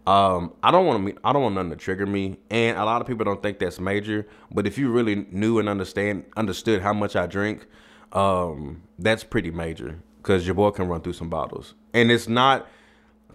Um, 0.06 0.54
I 0.64 0.72
don't 0.72 0.84
want 0.86 1.06
to. 1.06 1.20
I 1.22 1.32
don't 1.32 1.42
want 1.42 1.54
nothing 1.54 1.70
to 1.70 1.76
trigger 1.76 2.06
me, 2.06 2.38
and 2.50 2.76
a 2.76 2.84
lot 2.84 3.00
of 3.00 3.06
people 3.06 3.24
don't 3.24 3.40
think 3.40 3.60
that's 3.60 3.78
major. 3.78 4.26
But 4.50 4.66
if 4.66 4.76
you 4.76 4.90
really 4.90 5.26
knew 5.30 5.60
and 5.60 5.68
understand 5.68 6.24
understood 6.36 6.82
how 6.82 6.92
much 6.92 7.14
I 7.14 7.26
drink, 7.26 7.66
um, 8.12 8.82
that's 8.98 9.24
pretty 9.24 9.50
major 9.50 10.00
because 10.18 10.46
your 10.46 10.54
boy 10.54 10.70
can 10.70 10.88
run 10.88 11.00
through 11.00 11.14
some 11.14 11.28
bottles, 11.28 11.74
and 11.92 12.10
it's 12.10 12.28
not 12.28 12.66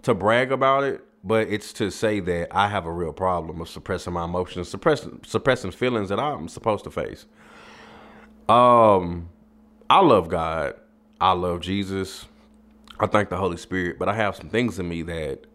to 0.02 0.14
brag 0.14 0.52
about 0.52 0.84
it, 0.84 1.04
but 1.24 1.48
it's 1.48 1.72
to 1.74 1.90
say 1.90 2.20
that 2.20 2.48
I 2.50 2.68
have 2.68 2.86
a 2.86 2.92
real 2.92 3.12
problem 3.12 3.60
of 3.60 3.68
suppressing 3.68 4.12
my 4.12 4.24
emotions, 4.24 4.68
suppressing 4.68 5.20
suppressing 5.24 5.72
feelings 5.72 6.08
that 6.08 6.20
I'm 6.20 6.48
supposed 6.48 6.84
to 6.84 6.90
face. 6.90 7.26
Um, 8.48 9.28
I 9.90 10.00
love 10.00 10.28
God. 10.28 10.74
I 11.20 11.32
love 11.32 11.60
Jesus. 11.60 12.26
I 13.00 13.06
thank 13.06 13.28
the 13.28 13.36
Holy 13.36 13.56
Spirit, 13.56 13.98
but 13.98 14.08
I 14.08 14.14
have 14.14 14.36
some 14.36 14.48
things 14.48 14.78
in 14.78 14.88
me 14.88 15.02
that 15.02 15.46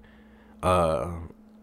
uh, 0.61 1.11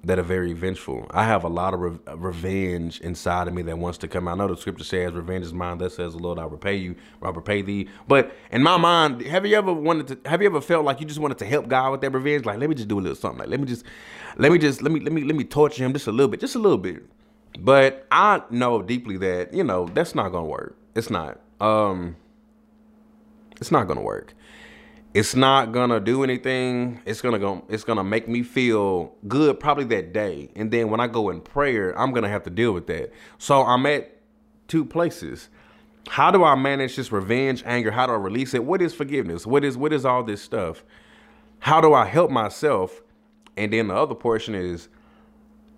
that 0.05 0.19
are 0.19 0.23
very 0.23 0.53
vengeful. 0.55 1.07
I 1.11 1.25
have 1.25 1.45
a 1.45 1.49
lot 1.49 1.75
of 1.75 1.81
re- 1.81 1.99
revenge 2.15 3.01
inside 3.01 3.49
of 3.49 3.55
me 3.55 3.63
that 3.63 3.79
wants 3.79 3.99
to 3.99 4.09
come 4.09 4.29
out. 4.29 4.33
I 4.33 4.39
know 4.39 4.49
the 4.49 4.61
scripture 4.61 4.85
says, 4.85 5.13
"Revenge 5.13 5.45
is 5.45 5.53
mine." 5.53 5.79
That 5.79 5.93
says, 5.93 6.15
Lord, 6.15 6.39
I 6.39 6.45
will 6.45 6.53
repay 6.53 6.77
you. 6.77 6.97
I 7.23 7.27
will 7.27 7.35
repay 7.35 7.63
thee." 7.63 7.89
But 8.09 8.35
in 8.51 8.63
my 8.63 8.77
mind, 8.79 9.23
have 9.23 9.45
you 9.45 9.57
ever 9.57 9.73
wanted 9.73 10.09
to? 10.09 10.31
Have 10.31 10.41
you 10.41 10.49
ever 10.49 10.61
felt 10.61 10.85
like 10.85 11.01
you 11.01 11.07
just 11.07 11.21
wanted 11.21 11.39
to 11.39 11.47
help 11.47 11.69
God 11.69 11.93
with 11.93 12.01
that 12.01 12.11
revenge? 12.11 12.47
Like, 12.47 12.59
let 12.59 12.69
me 12.69 12.75
just 12.75 12.89
do 12.89 12.99
a 12.99 13.03
little 13.03 13.17
something. 13.17 13.41
Like, 13.41 13.49
let 13.49 13.61
me 13.61 13.67
just, 13.67 13.85
let 14.39 14.51
me 14.51 14.59
just, 14.59 14.83
let 14.83 14.91
me, 14.91 15.01
let 15.01 15.13
me, 15.13 15.23
let 15.25 15.37
me 15.37 15.45
torture 15.45 15.85
him 15.85 15.93
just 15.93 16.07
a 16.07 16.13
little 16.13 16.29
bit, 16.29 16.41
just 16.41 16.55
a 16.55 16.59
little 16.61 16.79
bit. 16.79 17.03
But 17.59 18.07
I 18.11 18.43
know 18.51 18.83
deeply 18.83 19.19
that 19.19 19.53
you 19.53 19.65
know 19.65 19.87
that's 19.87 20.15
not 20.15 20.31
gonna 20.31 20.47
work. 20.47 20.77
It's 20.95 21.11
not. 21.11 21.41
Um, 21.61 22.17
it's 23.61 23.71
not 23.71 23.87
gonna 23.87 24.03
work 24.03 24.35
it's 25.13 25.35
not 25.35 25.73
gonna 25.73 25.99
do 25.99 26.23
anything. 26.23 27.01
It's 27.05 27.21
gonna 27.21 27.39
go. 27.39 27.65
It's 27.69 27.85
gonna 27.85 28.05
make 28.05 28.29
me 28.29 28.43
feel 28.43 29.13
good 29.27 29.59
probably 29.59 29.85
that 29.87 30.13
day, 30.13 30.51
and 30.55 30.71
then 30.71 30.91
when 30.91 31.01
I 31.01 31.09
go 31.09 31.31
in 31.31 31.41
prayer, 31.41 31.99
I'm 31.99 32.13
gonna 32.13 32.29
have 32.29 32.45
to 32.45 32.51
deal 32.51 32.73
with 32.73 32.87
that. 32.87 33.13
So 33.39 33.63
I'm 33.63 33.87
at 33.87 34.17
two 34.69 34.85
places. 34.85 35.49
How 36.09 36.31
do 36.31 36.45
I 36.45 36.55
manage 36.55 36.97
this 36.97 37.11
revenge, 37.13 37.63
anger? 37.67 37.91
How 37.91 38.07
do 38.07 38.13
I 38.13 38.17
release 38.17 38.55
it? 38.55 38.65
What 38.65 38.81
is 38.81 38.95
forgiveness? 38.95 39.47
What 39.47 39.65
is 39.65 39.77
what 39.77 39.93
is 39.93 40.05
all 40.05 40.23
this 40.23 40.43
stuff? 40.43 40.85
How 41.59 41.81
do 41.81 41.93
I 41.93 42.07
help 42.07 42.31
myself? 42.31 43.03
And 43.57 43.73
then 43.73 43.89
the 43.89 43.95
other 43.97 44.15
portion 44.15 44.55
is 44.55 44.89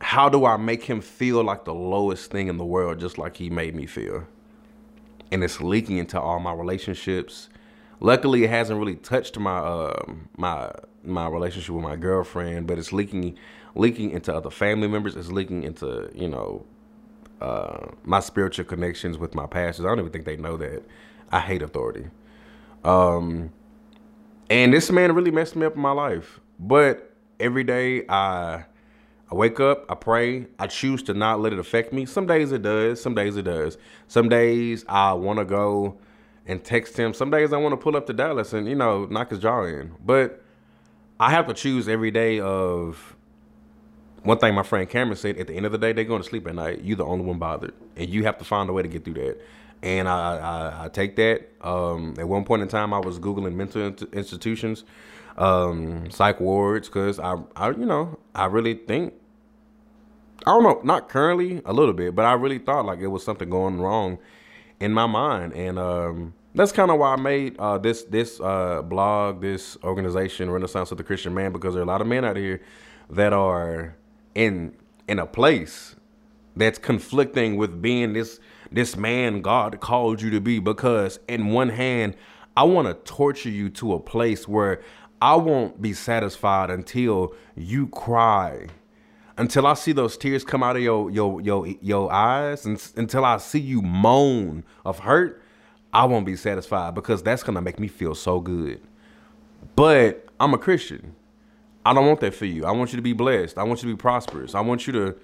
how 0.00 0.28
do 0.28 0.44
I 0.44 0.56
make 0.56 0.84
him 0.84 1.00
feel 1.00 1.42
like 1.42 1.64
the 1.64 1.74
lowest 1.74 2.30
thing 2.30 2.48
in 2.48 2.58
the 2.58 2.66
world, 2.66 3.00
just 3.00 3.16
like 3.16 3.36
he 3.36 3.48
made 3.48 3.74
me 3.74 3.86
feel? 3.86 4.26
And 5.30 5.42
it's 5.42 5.60
leaking 5.60 5.96
into 5.96 6.20
all 6.20 6.38
my 6.38 6.52
relationships 6.52 7.48
Luckily, 8.02 8.42
it 8.42 8.50
hasn't 8.50 8.80
really 8.80 8.96
touched 8.96 9.38
my 9.38 9.58
uh, 9.58 10.02
my 10.36 10.72
my 11.04 11.28
relationship 11.28 11.72
with 11.72 11.84
my 11.84 11.94
girlfriend, 11.94 12.66
but 12.66 12.76
it's 12.76 12.92
leaking 12.92 13.38
leaking 13.76 14.10
into 14.10 14.34
other 14.34 14.50
family 14.50 14.88
members. 14.88 15.14
It's 15.14 15.30
leaking 15.30 15.62
into 15.62 16.10
you 16.12 16.26
know 16.26 16.66
uh, 17.40 17.92
my 18.02 18.18
spiritual 18.18 18.64
connections 18.64 19.18
with 19.18 19.36
my 19.36 19.46
pastors. 19.46 19.84
I 19.84 19.88
don't 19.88 20.00
even 20.00 20.10
think 20.10 20.24
they 20.24 20.36
know 20.36 20.56
that 20.56 20.82
I 21.30 21.38
hate 21.38 21.62
authority. 21.62 22.06
Um, 22.82 23.52
and 24.50 24.74
this 24.74 24.90
man 24.90 25.14
really 25.14 25.30
messed 25.30 25.54
me 25.54 25.64
up 25.64 25.76
in 25.76 25.80
my 25.80 25.92
life. 25.92 26.40
But 26.58 27.14
every 27.38 27.62
day 27.62 28.04
I 28.08 28.64
I 29.30 29.34
wake 29.36 29.60
up, 29.60 29.86
I 29.88 29.94
pray, 29.94 30.46
I 30.58 30.66
choose 30.66 31.04
to 31.04 31.14
not 31.14 31.40
let 31.40 31.52
it 31.52 31.60
affect 31.60 31.92
me. 31.92 32.06
Some 32.06 32.26
days 32.26 32.50
it 32.50 32.62
does, 32.62 33.00
some 33.00 33.14
days 33.14 33.36
it 33.36 33.42
does. 33.42 33.78
Some 34.08 34.28
days 34.28 34.84
I 34.88 35.12
want 35.12 35.38
to 35.38 35.44
go 35.44 35.98
and 36.46 36.62
text 36.62 36.96
him. 36.96 37.14
Some 37.14 37.30
days 37.30 37.52
I 37.52 37.56
want 37.56 37.72
to 37.72 37.76
pull 37.76 37.96
up 37.96 38.06
to 38.06 38.12
Dallas 38.12 38.52
and 38.52 38.68
you 38.68 38.74
know 38.74 39.06
knock 39.06 39.30
his 39.30 39.38
jaw 39.38 39.64
in, 39.64 39.92
but 40.04 40.42
I 41.20 41.30
have 41.30 41.46
to 41.48 41.54
choose 41.54 41.88
every 41.88 42.10
day 42.10 42.40
of. 42.40 43.16
One 44.22 44.38
thing 44.38 44.54
my 44.54 44.62
friend 44.62 44.88
Cameron 44.88 45.16
said: 45.16 45.36
at 45.38 45.48
the 45.48 45.54
end 45.54 45.66
of 45.66 45.72
the 45.72 45.78
day, 45.78 45.92
they're 45.92 46.04
going 46.04 46.22
to 46.22 46.28
sleep 46.28 46.46
at 46.46 46.54
night. 46.54 46.82
You're 46.84 46.96
the 46.96 47.04
only 47.04 47.24
one 47.24 47.38
bothered, 47.38 47.74
and 47.96 48.08
you 48.08 48.24
have 48.24 48.38
to 48.38 48.44
find 48.44 48.70
a 48.70 48.72
way 48.72 48.82
to 48.82 48.88
get 48.88 49.04
through 49.04 49.14
that. 49.14 49.40
And 49.82 50.08
I, 50.08 50.36
I, 50.36 50.84
I 50.84 50.88
take 50.88 51.16
that. 51.16 51.48
Um, 51.60 52.14
at 52.16 52.28
one 52.28 52.44
point 52.44 52.62
in 52.62 52.68
time, 52.68 52.94
I 52.94 53.00
was 53.00 53.18
googling 53.18 53.54
mental 53.54 53.92
institutions, 54.12 54.84
um, 55.36 56.08
psych 56.08 56.38
wards, 56.38 56.88
because 56.88 57.18
I, 57.18 57.34
I, 57.56 57.70
you 57.70 57.84
know, 57.84 58.16
I 58.32 58.44
really 58.46 58.74
think 58.74 59.14
I 60.46 60.50
don't 60.50 60.62
know, 60.64 60.80
not 60.82 61.08
currently, 61.08 61.62
a 61.64 61.72
little 61.72 61.94
bit, 61.94 62.14
but 62.14 62.24
I 62.24 62.32
really 62.32 62.58
thought 62.58 62.84
like 62.84 62.98
it 62.98 63.06
was 63.08 63.24
something 63.24 63.48
going 63.48 63.80
wrong 63.80 64.18
in 64.82 64.92
my 64.92 65.06
mind, 65.06 65.52
and 65.52 65.78
um, 65.78 66.34
that's 66.56 66.72
kind 66.72 66.90
of 66.90 66.98
why 66.98 67.12
I 67.12 67.16
made 67.16 67.56
uh, 67.58 67.78
this 67.78 68.02
this 68.02 68.40
uh, 68.40 68.82
blog, 68.82 69.40
this 69.40 69.78
organization, 69.84 70.50
Renaissance 70.50 70.90
of 70.90 70.98
the 70.98 71.04
Christian 71.04 71.32
Man, 71.32 71.52
because 71.52 71.74
there 71.74 71.82
are 71.82 71.84
a 71.84 71.88
lot 71.88 72.00
of 72.00 72.08
men 72.08 72.24
out 72.24 72.36
here 72.36 72.60
that 73.08 73.32
are 73.32 73.94
in 74.34 74.74
in 75.06 75.20
a 75.20 75.26
place 75.26 75.94
that's 76.56 76.78
conflicting 76.78 77.56
with 77.56 77.80
being 77.80 78.12
this 78.12 78.40
this 78.72 78.96
man 78.96 79.40
God 79.40 79.78
called 79.78 80.20
you 80.20 80.30
to 80.30 80.40
be. 80.40 80.58
Because 80.58 81.20
in 81.28 81.48
one 81.50 81.68
hand, 81.68 82.16
I 82.56 82.64
want 82.64 82.88
to 82.88 82.94
torture 83.10 83.50
you 83.50 83.70
to 83.70 83.94
a 83.94 84.00
place 84.00 84.48
where 84.48 84.82
I 85.20 85.36
won't 85.36 85.80
be 85.80 85.92
satisfied 85.92 86.70
until 86.70 87.34
you 87.54 87.86
cry 87.86 88.66
until 89.36 89.66
I 89.66 89.74
see 89.74 89.92
those 89.92 90.16
tears 90.16 90.44
come 90.44 90.62
out 90.62 90.76
of 90.76 90.82
your 90.82 91.10
your 91.10 91.40
your 91.40 91.66
your 91.66 92.12
eyes, 92.12 92.66
and 92.66 92.92
until 92.96 93.24
I 93.24 93.38
see 93.38 93.60
you 93.60 93.82
moan 93.82 94.64
of 94.84 95.00
hurt, 95.00 95.42
I 95.92 96.04
won't 96.04 96.26
be 96.26 96.36
satisfied 96.36 96.94
because 96.94 97.22
that's 97.22 97.42
gonna 97.42 97.62
make 97.62 97.78
me 97.78 97.88
feel 97.88 98.14
so 98.14 98.40
good. 98.40 98.80
But 99.76 100.26
I'm 100.38 100.54
a 100.54 100.58
Christian. 100.58 101.14
I 101.84 101.94
don't 101.94 102.06
want 102.06 102.20
that 102.20 102.34
for 102.34 102.46
you. 102.46 102.64
I 102.64 102.70
want 102.72 102.92
you 102.92 102.96
to 102.96 103.02
be 103.02 103.12
blessed. 103.12 103.58
I 103.58 103.64
want 103.64 103.82
you 103.82 103.88
to 103.90 103.96
be 103.96 104.00
prosperous. 104.00 104.54
I 104.54 104.60
want 104.60 104.86
you 104.86 104.92
to 104.92 105.16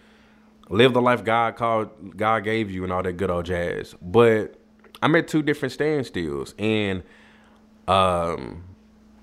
live 0.68 0.92
the 0.92 1.01
life 1.01 1.25
God 1.25 1.57
called 1.57 2.16
God 2.16 2.44
gave 2.44 2.71
you 2.71 2.85
and 2.85 2.92
all 2.92 3.03
that 3.03 3.14
good 3.14 3.31
old 3.31 3.47
jazz. 3.47 3.94
But 4.03 4.55
I'm 5.03 5.14
at 5.14 5.29
two 5.29 5.42
different 5.42 5.77
standstills 5.77 6.55
and 6.59 7.03
um 7.87 8.64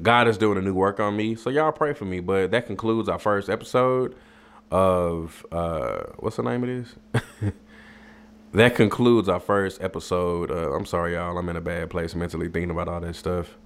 God 0.01 0.27
is 0.27 0.37
doing 0.37 0.57
a 0.57 0.61
new 0.61 0.73
work 0.73 0.99
on 0.99 1.15
me. 1.15 1.35
So 1.35 1.49
y'all 1.49 1.71
pray 1.71 1.93
for 1.93 2.05
me. 2.05 2.19
But 2.19 2.51
that 2.51 2.67
concludes 2.67 3.07
our 3.09 3.19
first 3.19 3.49
episode 3.49 4.15
of 4.71 5.45
uh, 5.51 6.03
what's 6.17 6.37
the 6.37 6.43
name 6.43 6.63
of 6.63 6.69
this? 6.69 7.53
that 8.53 8.75
concludes 8.75 9.29
our 9.29 9.39
first 9.39 9.81
episode. 9.81 10.51
Uh, 10.51 10.73
I'm 10.73 10.85
sorry, 10.85 11.13
y'all. 11.13 11.37
I'm 11.37 11.49
in 11.49 11.55
a 11.55 11.61
bad 11.61 11.89
place 11.89 12.15
mentally 12.15 12.49
thinking 12.49 12.71
about 12.71 12.87
all 12.87 12.99
that 13.01 13.15
stuff. 13.15 13.57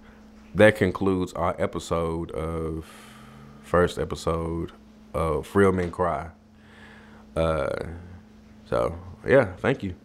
That 0.55 0.75
concludes 0.75 1.33
our 1.33 1.55
episode 1.59 2.31
of 2.31 2.85
first 3.63 3.99
episode 3.99 4.71
of 5.13 5.55
Real 5.55 5.71
Men 5.71 5.91
Cry. 5.91 6.29
Uh, 7.35 7.69
so 8.65 8.97
yeah, 9.27 9.53
thank 9.57 9.83
you. 9.83 9.95